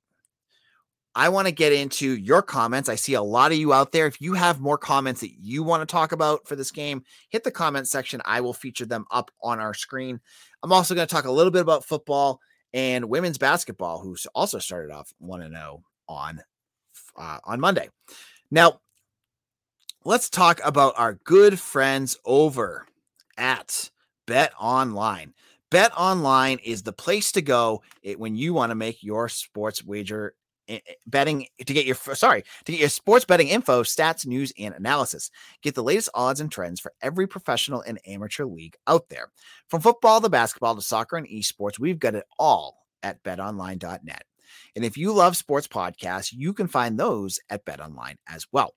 I 1.14 1.30
want 1.30 1.48
to 1.48 1.52
get 1.52 1.72
into 1.72 2.16
your 2.16 2.42
comments. 2.42 2.88
I 2.88 2.94
see 2.94 3.14
a 3.14 3.22
lot 3.22 3.50
of 3.50 3.58
you 3.58 3.72
out 3.72 3.92
there. 3.92 4.06
If 4.06 4.20
you 4.20 4.34
have 4.34 4.60
more 4.60 4.78
comments 4.78 5.20
that 5.22 5.32
you 5.40 5.62
want 5.62 5.80
to 5.80 5.92
talk 5.92 6.12
about 6.12 6.46
for 6.46 6.54
this 6.54 6.70
game, 6.70 7.02
hit 7.30 7.44
the 7.44 7.50
comment 7.50 7.88
section. 7.88 8.20
I 8.24 8.40
will 8.40 8.52
feature 8.52 8.86
them 8.86 9.04
up 9.10 9.30
on 9.42 9.58
our 9.58 9.74
screen. 9.74 10.20
I'm 10.62 10.72
also 10.72 10.94
going 10.94 11.06
to 11.06 11.12
talk 11.12 11.24
a 11.24 11.32
little 11.32 11.50
bit 11.50 11.62
about 11.62 11.84
football 11.84 12.40
and 12.72 13.08
women's 13.08 13.38
basketball, 13.38 14.00
who 14.00 14.16
also 14.34 14.58
started 14.58 14.92
off 14.92 15.12
1 15.18 15.50
0 15.50 15.82
on 16.08 16.42
uh, 17.16 17.38
on 17.44 17.60
Monday. 17.60 17.88
Now, 18.50 18.80
let's 20.04 20.30
talk 20.30 20.60
about 20.64 20.94
our 20.96 21.14
good 21.24 21.58
friends 21.58 22.18
over 22.24 22.86
at 23.36 23.90
Bet 24.26 24.52
Online. 24.60 25.34
Bet 25.70 25.92
Online 25.96 26.58
is 26.64 26.82
the 26.82 26.92
place 26.92 27.32
to 27.32 27.42
go 27.42 27.82
when 28.16 28.36
you 28.36 28.54
want 28.54 28.70
to 28.70 28.76
make 28.76 29.02
your 29.02 29.28
sports 29.28 29.84
wager 29.84 30.34
betting 31.06 31.46
to 31.58 31.72
get 31.72 31.86
your 31.86 31.96
sorry 32.14 32.44
to 32.64 32.72
get 32.72 32.80
your 32.80 32.88
sports 32.88 33.24
betting 33.24 33.48
info, 33.48 33.82
stats, 33.82 34.26
news, 34.26 34.52
and 34.58 34.74
analysis. 34.74 35.30
Get 35.62 35.74
the 35.74 35.82
latest 35.82 36.10
odds 36.14 36.40
and 36.40 36.50
trends 36.50 36.80
for 36.80 36.92
every 37.02 37.26
professional 37.26 37.82
and 37.82 38.00
amateur 38.06 38.44
league 38.44 38.76
out 38.86 39.08
there. 39.08 39.30
From 39.68 39.80
football 39.80 40.20
to 40.20 40.28
basketball 40.28 40.76
to 40.76 40.82
soccer 40.82 41.16
and 41.16 41.28
esports, 41.28 41.78
we've 41.78 41.98
got 41.98 42.14
it 42.14 42.24
all 42.38 42.86
at 43.02 43.22
betonline.net. 43.22 44.24
And 44.76 44.84
if 44.84 44.96
you 44.96 45.12
love 45.12 45.36
sports 45.36 45.68
podcasts, 45.68 46.32
you 46.32 46.52
can 46.52 46.68
find 46.68 46.98
those 46.98 47.38
at 47.50 47.64
BetOnline 47.64 48.16
as 48.28 48.46
well. 48.52 48.74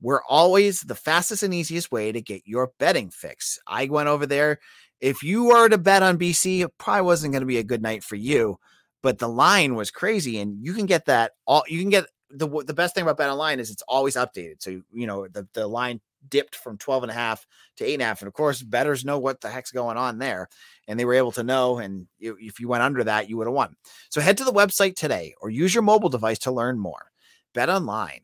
We're 0.00 0.22
always 0.28 0.80
the 0.80 0.94
fastest 0.94 1.42
and 1.42 1.52
easiest 1.52 1.92
way 1.92 2.10
to 2.12 2.22
get 2.22 2.42
your 2.46 2.70
betting 2.78 3.10
fix. 3.10 3.58
I 3.66 3.86
went 3.86 4.08
over 4.08 4.26
there. 4.26 4.58
If 5.00 5.22
you 5.22 5.44
were 5.44 5.68
to 5.68 5.78
bet 5.78 6.02
on 6.02 6.18
BC, 6.18 6.64
it 6.64 6.76
probably 6.78 7.02
wasn't 7.02 7.32
going 7.32 7.42
to 7.42 7.46
be 7.46 7.58
a 7.58 7.64
good 7.64 7.82
night 7.82 8.02
for 8.02 8.16
you 8.16 8.58
but 9.02 9.18
the 9.18 9.28
line 9.28 9.74
was 9.74 9.90
crazy 9.90 10.38
and 10.38 10.64
you 10.64 10.72
can 10.72 10.86
get 10.86 11.06
that 11.06 11.32
all 11.46 11.64
you 11.68 11.80
can 11.80 11.90
get 11.90 12.06
the 12.30 12.48
the 12.64 12.74
best 12.74 12.94
thing 12.94 13.02
about 13.02 13.16
bet 13.16 13.30
online 13.30 13.60
is 13.60 13.70
it's 13.70 13.82
always 13.88 14.16
updated 14.16 14.56
so 14.60 14.70
you 14.92 15.06
know 15.06 15.26
the, 15.28 15.46
the 15.54 15.66
line 15.66 16.00
dipped 16.28 16.54
from 16.54 16.76
12 16.76 17.04
and 17.04 17.10
a 17.10 17.14
half 17.14 17.46
to 17.76 17.84
eight 17.84 17.94
and 17.94 18.02
a 18.02 18.04
half 18.04 18.20
and 18.20 18.28
of 18.28 18.34
course 18.34 18.62
betters 18.62 19.04
know 19.04 19.18
what 19.18 19.40
the 19.40 19.48
heck's 19.48 19.72
going 19.72 19.96
on 19.96 20.18
there 20.18 20.48
and 20.86 21.00
they 21.00 21.04
were 21.04 21.14
able 21.14 21.32
to 21.32 21.42
know 21.42 21.78
and 21.78 22.06
if 22.18 22.60
you 22.60 22.68
went 22.68 22.82
under 22.82 23.02
that 23.04 23.28
you 23.28 23.36
would 23.36 23.46
have 23.46 23.54
won. 23.54 23.74
So 24.10 24.20
head 24.20 24.36
to 24.38 24.44
the 24.44 24.52
website 24.52 24.96
today 24.96 25.34
or 25.40 25.50
use 25.50 25.74
your 25.74 25.82
mobile 25.82 26.10
device 26.10 26.38
to 26.40 26.52
learn 26.52 26.78
more. 26.78 27.10
Bet 27.54 27.70
online 27.70 28.20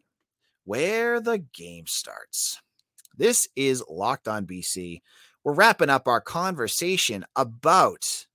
where 0.65 1.21
the 1.21 1.39
game 1.39 1.87
starts. 1.87 2.61
This 3.17 3.49
is 3.57 3.83
locked 3.89 4.29
on 4.29 4.47
bc 4.47 5.01
we're 5.43 5.55
wrapping 5.55 5.91
up 5.91 6.09
our 6.09 6.21
conversation 6.21 7.25
about 7.37 8.26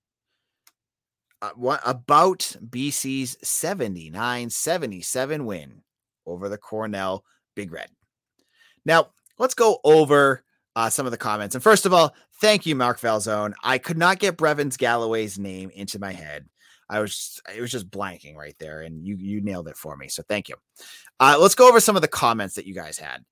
uh, 1.42 1.52
what 1.56 1.82
about 1.86 2.56
BC's 2.70 3.38
79 3.44 4.50
77 4.50 5.46
win 5.46 5.82
over 6.26 6.50
the 6.50 6.58
Cornell 6.58 7.24
Big 7.56 7.72
Red? 7.72 7.90
Now, 8.86 9.10
let's 9.38 9.54
go 9.54 9.80
over 9.84 10.44
uh, 10.76 10.90
some 10.90 11.06
of 11.06 11.12
the 11.12 11.18
comments. 11.18 11.56
And 11.56 11.64
first 11.64 11.86
of 11.86 11.94
all, 11.94 12.16
thank 12.42 12.66
you, 12.66 12.76
Mark 12.76 13.00
Valzone. 13.00 13.54
I 13.64 13.78
could 13.78 13.98
not 13.98 14.20
get 14.20 14.38
Brevins 14.38 14.78
Galloway's 14.78 15.40
name 15.40 15.72
into 15.72 16.00
my 16.00 16.12
head. 16.12 16.48
I 16.90 17.00
was 17.00 17.42
it 17.56 17.62
was 17.62 17.72
just 17.72 17.90
blanking 17.90 18.36
right 18.36 18.56
there, 18.60 18.82
and 18.82 19.06
you 19.06 19.16
you 19.16 19.40
nailed 19.42 19.70
it 19.70 19.78
for 19.78 19.96
me. 19.96 20.10
So 20.10 20.24
thank 20.28 20.50
you. 20.50 20.56
Uh, 21.20 21.38
let's 21.40 21.56
go 21.56 21.70
over 21.70 21.80
some 21.80 21.96
of 21.96 22.02
the 22.02 22.08
comments 22.10 22.56
that 22.56 22.68
you 22.68 22.74
guys 22.74 22.98
had. 22.98 23.24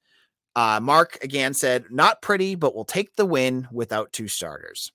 Uh, 0.56 0.80
Mark 0.82 1.18
again 1.22 1.54
said, 1.54 1.86
"Not 1.90 2.22
pretty, 2.22 2.56
but 2.56 2.74
we'll 2.74 2.86
take 2.86 3.16
the 3.16 3.26
win 3.26 3.68
without 3.72 4.14
two 4.14 4.30
starters." 4.30 4.94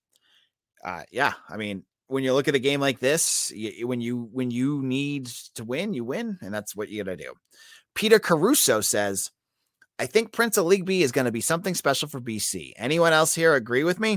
Uh, 0.83 1.03
yeah, 1.13 1.35
I 1.49 1.59
mean, 1.59 1.85
when 2.07 2.25
you 2.25 2.35
look 2.35 2.49
at 2.49 2.55
a 2.55 2.61
game 2.61 2.81
like 2.81 2.99
this, 3.01 3.51
you, 3.55 3.87
when 3.87 4.01
you 4.01 4.29
when 4.33 4.51
you 4.51 4.83
need 4.83 5.27
to 5.55 5.65
win, 5.65 5.95
you 5.95 6.05
win, 6.05 6.39
and 6.43 6.53
that's 6.53 6.77
what 6.77 6.89
you 6.89 7.03
got 7.03 7.11
to 7.13 7.17
do. 7.17 7.33
Peter 7.95 8.19
Caruso 8.19 8.81
says, 8.81 9.31
"I 9.99 10.07
think 10.07 10.33
Prince 10.33 10.57
Aligbe 10.59 11.01
is 11.01 11.13
going 11.13 11.25
to 11.25 11.33
be 11.33 11.41
something 11.41 11.75
special 11.75 12.09
for 12.09 12.21
BC." 12.21 12.73
Anyone 12.77 13.13
else 13.13 13.35
here 13.35 13.55
agree 13.55 13.85
with 13.85 14.01
me? 14.01 14.15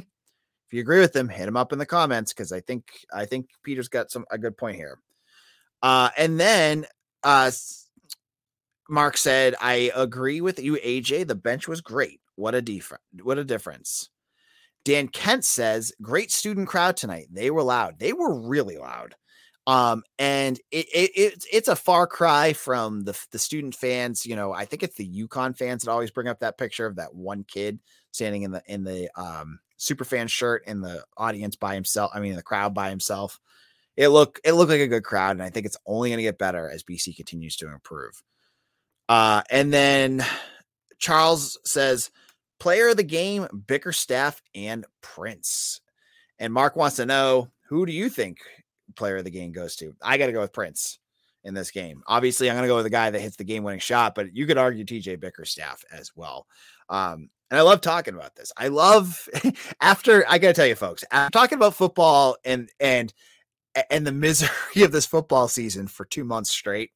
If 0.67 0.73
you 0.73 0.81
agree 0.81 0.99
with 0.99 1.13
them, 1.13 1.29
hit 1.29 1.47
him 1.47 1.55
up 1.55 1.71
in 1.71 1.79
the 1.79 1.85
comments 1.85 2.33
because 2.33 2.51
I 2.51 2.59
think 2.59 2.83
I 3.13 3.25
think 3.25 3.49
Peter's 3.63 3.87
got 3.87 4.11
some 4.11 4.25
a 4.29 4.37
good 4.37 4.57
point 4.57 4.75
here. 4.75 4.99
Uh, 5.81 6.09
and 6.17 6.39
then 6.39 6.85
uh, 7.23 7.51
Mark 8.89 9.15
said, 9.15 9.55
"I 9.61 9.91
agree 9.95 10.41
with 10.41 10.59
you, 10.59 10.75
AJ. 10.75 11.27
The 11.27 11.35
bench 11.35 11.67
was 11.67 11.81
great. 11.81 12.19
What 12.35 12.53
a 12.53 12.61
difference! 12.61 13.03
What 13.23 13.37
a 13.37 13.45
difference." 13.45 14.09
Dan 14.87 15.09
Kent 15.09 15.43
says, 15.43 15.91
great 16.01 16.31
student 16.31 16.69
crowd 16.69 16.95
tonight. 16.95 17.27
They 17.29 17.51
were 17.51 17.61
loud. 17.61 17.99
They 17.99 18.13
were 18.13 18.33
really 18.33 18.77
loud. 18.77 19.15
Um, 19.67 20.03
and 20.17 20.57
it, 20.71 20.85
it, 20.93 21.11
it 21.13 21.45
it's 21.51 21.67
a 21.67 21.75
far 21.75 22.07
cry 22.07 22.53
from 22.53 23.01
the 23.01 23.19
the 23.33 23.37
student 23.37 23.75
fans. 23.75 24.25
You 24.25 24.37
know, 24.37 24.53
I 24.53 24.63
think 24.63 24.83
it's 24.83 24.95
the 24.95 25.27
UConn 25.27 25.57
fans 25.57 25.83
that 25.83 25.91
always 25.91 26.09
bring 26.09 26.29
up 26.29 26.39
that 26.39 26.57
picture 26.57 26.85
of 26.85 26.95
that 26.95 27.13
one 27.13 27.43
kid 27.43 27.79
standing 28.11 28.43
in 28.43 28.51
the 28.51 28.63
in 28.65 28.85
the 28.85 29.09
um 29.21 29.59
super 29.75 30.05
fan 30.05 30.29
shirt 30.29 30.63
in 30.65 30.79
the 30.79 31.03
audience 31.17 31.57
by 31.57 31.75
himself. 31.75 32.11
I 32.13 32.21
mean, 32.21 32.37
the 32.37 32.41
crowd 32.41 32.73
by 32.73 32.89
himself. 32.89 33.41
It 33.97 34.07
looked 34.07 34.39
it 34.45 34.53
looked 34.53 34.71
like 34.71 34.79
a 34.79 34.87
good 34.87 35.03
crowd, 35.03 35.31
and 35.31 35.43
I 35.43 35.49
think 35.49 35.65
it's 35.65 35.75
only 35.85 36.11
going 36.11 36.19
to 36.19 36.23
get 36.23 36.37
better 36.37 36.69
as 36.69 36.85
BC 36.85 37.17
continues 37.17 37.57
to 37.57 37.67
improve. 37.69 38.23
Uh, 39.09 39.41
and 39.51 39.73
then 39.73 40.25
Charles 40.97 41.59
says, 41.65 42.09
player 42.59 42.89
of 42.89 42.97
the 42.97 43.03
game, 43.03 43.47
Bickerstaff 43.67 44.41
and 44.55 44.85
Prince. 45.01 45.81
And 46.39 46.53
Mark 46.53 46.75
wants 46.75 46.97
to 46.97 47.05
know 47.05 47.49
who 47.67 47.85
do 47.85 47.91
you 47.91 48.09
think 48.09 48.39
player 48.95 49.17
of 49.17 49.23
the 49.23 49.31
game 49.31 49.51
goes 49.51 49.75
to? 49.77 49.95
I 50.01 50.17
got 50.17 50.27
to 50.27 50.31
go 50.31 50.41
with 50.41 50.53
Prince 50.53 50.99
in 51.43 51.53
this 51.53 51.71
game. 51.71 52.03
Obviously, 52.07 52.49
I'm 52.49 52.55
going 52.55 52.63
to 52.63 52.67
go 52.67 52.75
with 52.75 52.85
the 52.85 52.89
guy 52.89 53.09
that 53.09 53.21
hits 53.21 53.37
the 53.37 53.43
game 53.43 53.63
winning 53.63 53.79
shot, 53.79 54.15
but 54.15 54.35
you 54.35 54.45
could 54.45 54.57
argue 54.57 54.85
TJ 54.85 55.19
Bickerstaff 55.19 55.83
as 55.91 56.11
well. 56.15 56.47
Um, 56.89 57.29
and 57.49 57.57
I 57.57 57.61
love 57.61 57.81
talking 57.81 58.13
about 58.13 58.35
this. 58.35 58.51
I 58.57 58.67
love 58.67 59.27
after 59.81 60.25
I 60.27 60.37
got 60.37 60.49
to 60.49 60.53
tell 60.53 60.67
you, 60.67 60.75
folks, 60.75 61.03
I'm 61.11 61.31
talking 61.31 61.57
about 61.57 61.75
football 61.75 62.37
and 62.43 62.69
and 62.79 63.13
and 63.89 64.05
the 64.05 64.11
misery 64.13 64.83
of 64.83 64.91
this 64.91 65.05
football 65.05 65.47
season 65.47 65.87
for 65.87 66.05
two 66.05 66.23
months 66.23 66.51
straight. 66.51 66.91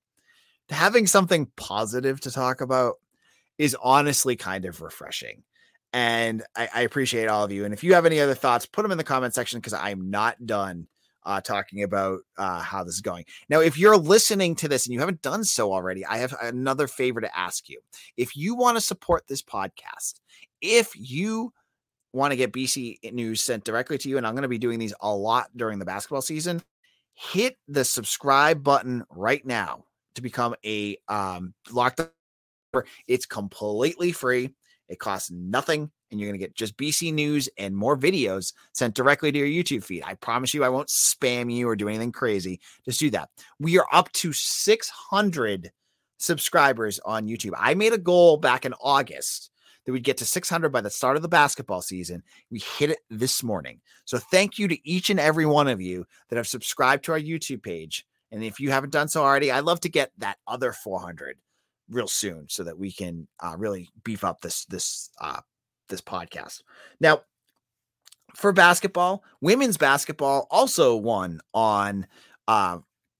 Having 0.69 1.07
something 1.07 1.51
positive 1.57 2.21
to 2.21 2.31
talk 2.31 2.61
about 2.61 2.95
is 3.57 3.75
honestly 3.81 4.35
kind 4.35 4.65
of 4.65 4.81
refreshing. 4.81 5.43
And 5.93 6.43
I, 6.55 6.69
I, 6.73 6.81
appreciate 6.81 7.27
all 7.27 7.43
of 7.43 7.51
you. 7.51 7.65
And 7.65 7.73
if 7.73 7.83
you 7.83 7.93
have 7.95 8.05
any 8.05 8.21
other 8.21 8.33
thoughts, 8.33 8.65
put 8.65 8.83
them 8.83 8.91
in 8.91 8.97
the 8.97 9.03
comment 9.03 9.33
section 9.33 9.59
because 9.59 9.73
I'm 9.73 10.09
not 10.09 10.45
done 10.45 10.87
uh, 11.25 11.41
talking 11.41 11.83
about 11.83 12.21
uh, 12.37 12.61
how 12.61 12.83
this 12.83 12.95
is 12.95 13.01
going. 13.01 13.25
Now, 13.49 13.59
if 13.59 13.77
you're 13.77 13.97
listening 13.97 14.55
to 14.55 14.67
this 14.67 14.85
and 14.85 14.93
you 14.93 14.99
haven't 14.99 15.21
done 15.21 15.43
so 15.43 15.73
already, 15.73 16.05
I 16.05 16.17
have 16.17 16.33
another 16.41 16.87
favor 16.87 17.21
to 17.21 17.37
ask 17.37 17.69
you. 17.69 17.81
If 18.17 18.35
you 18.35 18.55
want 18.55 18.77
to 18.77 18.81
support 18.81 19.27
this 19.27 19.41
podcast, 19.41 20.21
if 20.61 20.91
you 20.95 21.53
want 22.13 22.31
to 22.31 22.37
get 22.37 22.53
BC 22.53 23.11
news 23.13 23.41
sent 23.41 23.63
directly 23.63 23.97
to 23.99 24.09
you, 24.09 24.17
and 24.17 24.25
I'm 24.25 24.33
going 24.33 24.43
to 24.43 24.49
be 24.49 24.57
doing 24.57 24.79
these 24.79 24.93
a 25.01 25.13
lot 25.13 25.49
during 25.55 25.79
the 25.79 25.85
basketball 25.85 26.21
season, 26.21 26.61
hit 27.13 27.57
the 27.67 27.85
subscribe 27.85 28.63
button 28.63 29.03
right 29.09 29.45
now 29.45 29.85
to 30.15 30.21
become 30.21 30.55
a 30.65 30.97
um, 31.07 31.53
locked 31.71 32.01
it's 33.07 33.25
completely 33.25 34.11
free. 34.11 34.53
It 34.91 34.99
costs 34.99 35.31
nothing, 35.31 35.89
and 36.11 36.19
you're 36.19 36.29
going 36.29 36.37
to 36.37 36.45
get 36.45 36.53
just 36.53 36.75
BC 36.75 37.13
news 37.13 37.47
and 37.57 37.73
more 37.73 37.97
videos 37.97 38.51
sent 38.73 38.93
directly 38.93 39.31
to 39.31 39.39
your 39.39 39.47
YouTube 39.47 39.85
feed. 39.85 40.03
I 40.05 40.15
promise 40.15 40.53
you, 40.53 40.65
I 40.65 40.69
won't 40.69 40.89
spam 40.89 41.51
you 41.51 41.69
or 41.69 41.77
do 41.77 41.87
anything 41.87 42.11
crazy. 42.11 42.59
Just 42.83 42.99
do 42.99 43.09
that. 43.11 43.29
We 43.57 43.79
are 43.79 43.87
up 43.93 44.11
to 44.11 44.33
600 44.33 45.71
subscribers 46.17 46.99
on 47.05 47.29
YouTube. 47.29 47.53
I 47.57 47.73
made 47.73 47.93
a 47.93 47.97
goal 47.97 48.35
back 48.35 48.65
in 48.65 48.73
August 48.81 49.49
that 49.85 49.93
we'd 49.93 50.03
get 50.03 50.17
to 50.17 50.25
600 50.25 50.69
by 50.69 50.81
the 50.81 50.89
start 50.89 51.15
of 51.15 51.21
the 51.21 51.29
basketball 51.29 51.81
season. 51.81 52.21
We 52.51 52.59
hit 52.59 52.89
it 52.89 52.99
this 53.09 53.41
morning. 53.43 53.79
So 54.03 54.17
thank 54.17 54.59
you 54.59 54.67
to 54.67 54.89
each 54.89 55.09
and 55.09 55.21
every 55.21 55.45
one 55.45 55.69
of 55.69 55.79
you 55.79 56.05
that 56.27 56.35
have 56.35 56.47
subscribed 56.47 57.05
to 57.05 57.13
our 57.13 57.19
YouTube 57.19 57.63
page. 57.63 58.05
And 58.29 58.43
if 58.43 58.59
you 58.59 58.71
haven't 58.71 58.91
done 58.91 59.07
so 59.07 59.23
already, 59.23 59.53
I'd 59.53 59.63
love 59.63 59.79
to 59.81 59.89
get 59.89 60.11
that 60.17 60.37
other 60.47 60.73
400 60.73 61.37
real 61.91 62.07
soon 62.07 62.47
so 62.49 62.63
that 62.63 62.79
we 62.79 62.91
can 62.91 63.27
uh, 63.41 63.55
really 63.57 63.89
beef 64.03 64.23
up 64.23 64.41
this 64.41 64.65
this 64.65 65.09
uh, 65.19 65.41
this 65.89 66.01
podcast. 66.01 66.61
Now, 66.99 67.21
for 68.35 68.53
basketball, 68.53 69.23
women's 69.41 69.77
basketball 69.77 70.47
also 70.49 70.95
won 70.95 71.41
on 71.53 72.07
uh, 72.47 72.79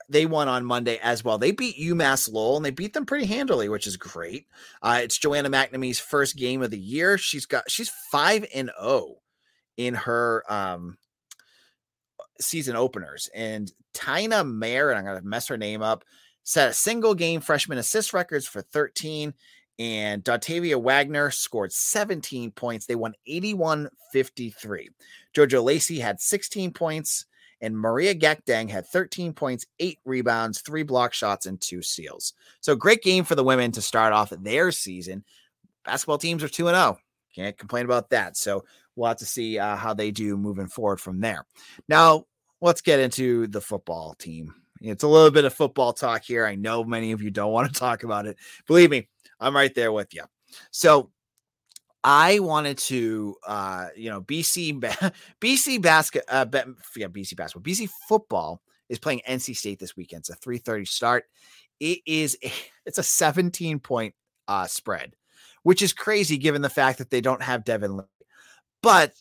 they 0.09 0.25
won 0.25 0.47
on 0.47 0.65
Monday 0.65 0.99
as 1.01 1.23
well. 1.23 1.37
They 1.37 1.51
beat 1.51 1.77
UMass 1.77 2.31
Lowell 2.31 2.57
and 2.57 2.65
they 2.65 2.71
beat 2.71 2.93
them 2.93 3.05
pretty 3.05 3.25
handily, 3.25 3.69
which 3.69 3.87
is 3.87 3.95
great. 3.95 4.47
Uh, 4.81 4.99
it's 5.03 5.17
Joanna 5.17 5.49
McNamee's 5.49 5.99
first 5.99 6.35
game 6.35 6.61
of 6.61 6.71
the 6.71 6.79
year. 6.79 7.17
She's 7.17 7.45
got 7.45 7.69
she's 7.69 7.89
five 8.11 8.45
and 8.53 8.69
zero 8.69 8.79
oh 8.81 9.17
in 9.77 9.93
her 9.93 10.43
um, 10.49 10.97
season 12.39 12.75
openers, 12.75 13.29
and 13.33 13.71
Tina 13.93 14.43
Mayer, 14.43 14.89
and 14.89 14.99
I'm 14.99 15.05
gonna 15.05 15.21
mess 15.25 15.47
her 15.47 15.57
name 15.57 15.81
up 15.81 16.03
set 16.43 16.69
a 16.69 16.73
single 16.73 17.15
game 17.15 17.41
freshman 17.41 17.77
assist 17.77 18.13
records 18.13 18.47
for 18.47 18.61
13 18.61 19.33
and 19.81 20.23
Dontavia 20.23 20.79
Waggoner 20.79 21.31
scored 21.31 21.73
17 21.73 22.51
points. 22.51 22.85
They 22.85 22.93
won 22.93 23.15
81 23.25 23.89
53. 24.11 24.89
Jojo 25.33 25.63
Lacey 25.63 25.99
had 25.99 26.21
16 26.21 26.71
points, 26.71 27.25
and 27.61 27.75
Maria 27.75 28.13
Gakdeng 28.13 28.69
had 28.69 28.85
13 28.85 29.33
points, 29.33 29.65
eight 29.79 29.97
rebounds, 30.05 30.61
three 30.61 30.83
block 30.83 31.13
shots, 31.13 31.47
and 31.47 31.59
two 31.59 31.81
steals. 31.81 32.33
So, 32.59 32.75
great 32.75 33.01
game 33.01 33.23
for 33.23 33.33
the 33.33 33.43
women 33.43 33.71
to 33.71 33.81
start 33.81 34.13
off 34.13 34.29
their 34.29 34.71
season. 34.71 35.23
Basketball 35.83 36.19
teams 36.19 36.43
are 36.43 36.49
2 36.49 36.65
0. 36.65 36.99
Can't 37.33 37.57
complain 37.57 37.85
about 37.85 38.11
that. 38.11 38.37
So, 38.37 38.65
we'll 38.95 39.07
have 39.07 39.17
to 39.17 39.25
see 39.25 39.57
uh, 39.57 39.75
how 39.77 39.95
they 39.95 40.11
do 40.11 40.37
moving 40.37 40.67
forward 40.67 40.99
from 40.99 41.21
there. 41.21 41.47
Now, 41.87 42.25
let's 42.59 42.81
get 42.81 42.99
into 42.99 43.47
the 43.47 43.61
football 43.61 44.13
team 44.13 44.60
it's 44.81 45.03
a 45.03 45.07
little 45.07 45.31
bit 45.31 45.45
of 45.45 45.53
football 45.53 45.93
talk 45.93 46.23
here. 46.23 46.45
I 46.45 46.55
know 46.55 46.83
many 46.83 47.11
of 47.11 47.21
you 47.21 47.31
don't 47.31 47.51
want 47.51 47.71
to 47.71 47.79
talk 47.79 48.03
about 48.03 48.25
it. 48.25 48.37
Believe 48.67 48.89
me, 48.89 49.07
I'm 49.39 49.55
right 49.55 49.73
there 49.73 49.91
with 49.91 50.13
you. 50.13 50.23
So 50.71 51.11
I 52.03 52.39
wanted 52.39 52.77
to, 52.79 53.35
uh, 53.45 53.87
you 53.95 54.09
know, 54.09 54.21
BC, 54.21 54.79
BC 55.39 55.81
basket, 55.81 56.23
uh, 56.27 56.45
yeah, 56.95 57.07
BC 57.07 57.35
basketball, 57.35 57.71
BC 57.71 57.89
football 58.07 58.61
is 58.89 58.99
playing 58.99 59.21
NC 59.27 59.55
State 59.55 59.79
this 59.79 59.95
weekend. 59.95 60.21
It's 60.21 60.29
a 60.29 60.35
3:30 60.35 60.87
start. 60.87 61.25
It 61.79 61.99
is, 62.05 62.37
a, 62.43 62.51
it's 62.85 62.97
a 62.97 63.03
17 63.03 63.79
point 63.79 64.15
uh, 64.47 64.67
spread, 64.67 65.15
which 65.63 65.81
is 65.81 65.93
crazy 65.93 66.37
given 66.37 66.61
the 66.61 66.69
fact 66.69 66.97
that 66.97 67.09
they 67.09 67.21
don't 67.21 67.41
have 67.41 67.63
Devin. 67.63 67.97
Lee. 67.97 68.03
But 68.81 69.13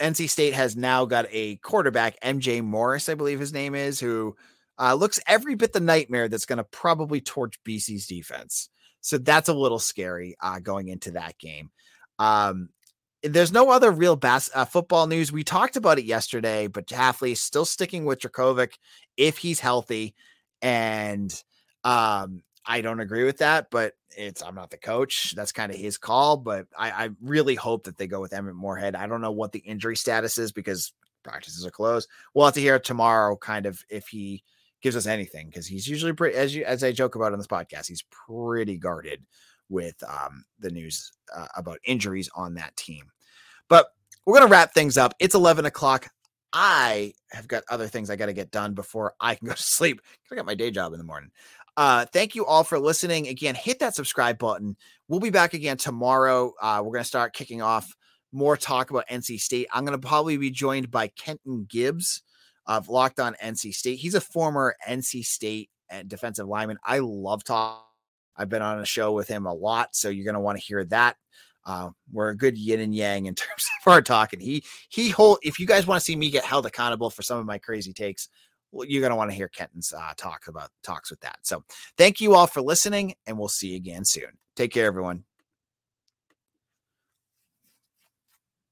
NC 0.00 0.30
State 0.30 0.54
has 0.54 0.76
now 0.76 1.04
got 1.04 1.26
a 1.30 1.56
quarterback, 1.56 2.18
MJ 2.20 2.64
Morris, 2.64 3.10
I 3.10 3.14
believe 3.14 3.38
his 3.38 3.52
name 3.52 3.74
is, 3.74 4.00
who 4.00 4.34
uh, 4.80 4.94
looks 4.94 5.20
every 5.26 5.54
bit 5.54 5.72
the 5.72 5.80
nightmare 5.80 6.28
that's 6.28 6.46
going 6.46 6.56
to 6.56 6.64
probably 6.64 7.20
torch 7.20 7.62
BC's 7.64 8.06
defense. 8.06 8.70
So 9.02 9.18
that's 9.18 9.48
a 9.48 9.54
little 9.54 9.78
scary 9.78 10.36
uh, 10.40 10.58
going 10.58 10.88
into 10.88 11.12
that 11.12 11.38
game. 11.38 11.70
Um, 12.18 12.70
there's 13.22 13.52
no 13.52 13.70
other 13.70 13.90
real 13.90 14.16
bas- 14.16 14.50
uh, 14.54 14.64
football 14.64 15.06
news. 15.06 15.30
We 15.30 15.44
talked 15.44 15.76
about 15.76 15.98
it 15.98 16.06
yesterday, 16.06 16.66
but 16.66 16.86
Hafley 16.86 17.32
is 17.32 17.40
still 17.40 17.66
sticking 17.66 18.04
with 18.04 18.20
Jurkovec 18.20 18.72
if 19.16 19.38
he's 19.38 19.60
healthy. 19.60 20.14
And 20.62 21.30
um, 21.84 22.42
I 22.64 22.80
don't 22.80 23.00
agree 23.00 23.24
with 23.24 23.38
that, 23.38 23.70
but 23.70 23.94
it's 24.16 24.42
I'm 24.42 24.54
not 24.54 24.70
the 24.70 24.78
coach. 24.78 25.34
That's 25.36 25.52
kind 25.52 25.70
of 25.70 25.78
his 25.78 25.98
call. 25.98 26.38
But 26.38 26.66
I, 26.76 26.90
I 26.90 27.08
really 27.22 27.54
hope 27.54 27.84
that 27.84 27.98
they 27.98 28.06
go 28.06 28.20
with 28.20 28.32
Emmett 28.32 28.54
Morehead. 28.54 28.94
I 28.94 29.06
don't 29.06 29.20
know 29.20 29.32
what 29.32 29.52
the 29.52 29.60
injury 29.60 29.96
status 29.96 30.38
is 30.38 30.52
because 30.52 30.92
practices 31.22 31.66
are 31.66 31.70
closed. 31.70 32.08
We'll 32.32 32.46
have 32.46 32.54
to 32.54 32.60
hear 32.60 32.78
tomorrow, 32.78 33.36
kind 33.36 33.66
of 33.66 33.84
if 33.90 34.08
he 34.08 34.42
gives 34.82 34.96
us 34.96 35.06
anything 35.06 35.48
because 35.48 35.66
he's 35.66 35.86
usually 35.86 36.12
pretty 36.12 36.36
as 36.36 36.54
you 36.54 36.64
as 36.64 36.82
I 36.84 36.92
joke 36.92 37.14
about 37.14 37.32
on 37.32 37.38
this 37.38 37.46
podcast, 37.46 37.86
he's 37.88 38.04
pretty 38.10 38.76
guarded 38.76 39.24
with 39.68 40.02
um, 40.08 40.44
the 40.58 40.70
news 40.70 41.12
uh, 41.34 41.46
about 41.56 41.78
injuries 41.84 42.28
on 42.34 42.54
that 42.54 42.76
team. 42.76 43.04
But 43.68 43.88
we're 44.26 44.38
gonna 44.38 44.50
wrap 44.50 44.74
things 44.74 44.96
up. 44.96 45.14
It's 45.18 45.34
eleven 45.34 45.64
o'clock. 45.64 46.08
I 46.52 47.12
have 47.30 47.46
got 47.46 47.62
other 47.70 47.86
things 47.86 48.10
I 48.10 48.16
got 48.16 48.26
to 48.26 48.32
get 48.32 48.50
done 48.50 48.74
before 48.74 49.14
I 49.20 49.36
can 49.36 49.46
go 49.46 49.54
to 49.54 49.62
sleep. 49.62 50.00
I 50.30 50.34
got 50.34 50.46
my 50.46 50.54
day 50.54 50.70
job 50.70 50.92
in 50.92 50.98
the 50.98 51.04
morning. 51.04 51.30
Uh, 51.76 52.04
thank 52.12 52.34
you 52.34 52.44
all 52.44 52.64
for 52.64 52.78
listening. 52.78 53.28
Again, 53.28 53.54
hit 53.54 53.78
that 53.78 53.94
subscribe 53.94 54.38
button. 54.38 54.76
We'll 55.08 55.20
be 55.20 55.30
back 55.30 55.54
again 55.54 55.76
tomorrow. 55.76 56.52
Uh, 56.60 56.82
we're 56.84 56.92
going 56.92 57.04
to 57.04 57.08
start 57.08 57.32
kicking 57.32 57.62
off 57.62 57.94
more 58.32 58.56
talk 58.56 58.90
about 58.90 59.08
NC 59.08 59.40
State. 59.40 59.68
I'm 59.72 59.84
going 59.84 59.98
to 59.98 60.06
probably 60.06 60.36
be 60.36 60.50
joined 60.50 60.90
by 60.90 61.08
Kenton 61.08 61.66
Gibbs 61.68 62.22
of 62.66 62.88
Locked 62.88 63.20
On 63.20 63.34
NC 63.42 63.74
State. 63.74 63.98
He's 63.98 64.14
a 64.14 64.20
former 64.20 64.76
NC 64.88 65.24
State 65.24 65.70
uh, 65.90 66.02
defensive 66.06 66.46
lineman. 66.46 66.78
I 66.84 66.98
love 67.00 67.44
talk. 67.44 67.86
I've 68.36 68.48
been 68.48 68.62
on 68.62 68.80
a 68.80 68.86
show 68.86 69.12
with 69.12 69.28
him 69.28 69.46
a 69.46 69.52
lot, 69.52 69.94
so 69.94 70.08
you're 70.08 70.24
going 70.24 70.34
to 70.34 70.40
want 70.40 70.58
to 70.58 70.64
hear 70.64 70.84
that. 70.86 71.16
Uh, 71.66 71.90
we're 72.10 72.30
a 72.30 72.36
good 72.36 72.56
yin 72.56 72.80
and 72.80 72.94
yang 72.94 73.26
in 73.26 73.34
terms 73.36 73.68
of 73.84 73.92
our 73.92 74.02
talking. 74.02 74.40
He 74.40 74.64
he 74.88 75.10
hold. 75.10 75.38
If 75.42 75.58
you 75.58 75.66
guys 75.66 75.86
want 75.86 76.00
to 76.00 76.04
see 76.04 76.16
me 76.16 76.30
get 76.30 76.44
held 76.44 76.66
accountable 76.66 77.10
for 77.10 77.22
some 77.22 77.38
of 77.38 77.46
my 77.46 77.58
crazy 77.58 77.92
takes, 77.92 78.28
well, 78.72 78.86
you're 78.86 79.00
going 79.00 79.10
to 79.10 79.16
want 79.16 79.30
to 79.30 79.36
hear 79.36 79.48
Kenton's 79.48 79.92
uh, 79.92 80.12
talk 80.16 80.46
about 80.48 80.70
talks 80.82 81.10
with 81.10 81.20
that. 81.20 81.38
So 81.42 81.64
thank 81.98 82.20
you 82.20 82.34
all 82.34 82.46
for 82.46 82.62
listening, 82.62 83.14
and 83.26 83.38
we'll 83.38 83.48
see 83.48 83.68
you 83.68 83.76
again 83.76 84.04
soon. 84.04 84.38
Take 84.56 84.72
care, 84.72 84.86
everyone. 84.86 85.24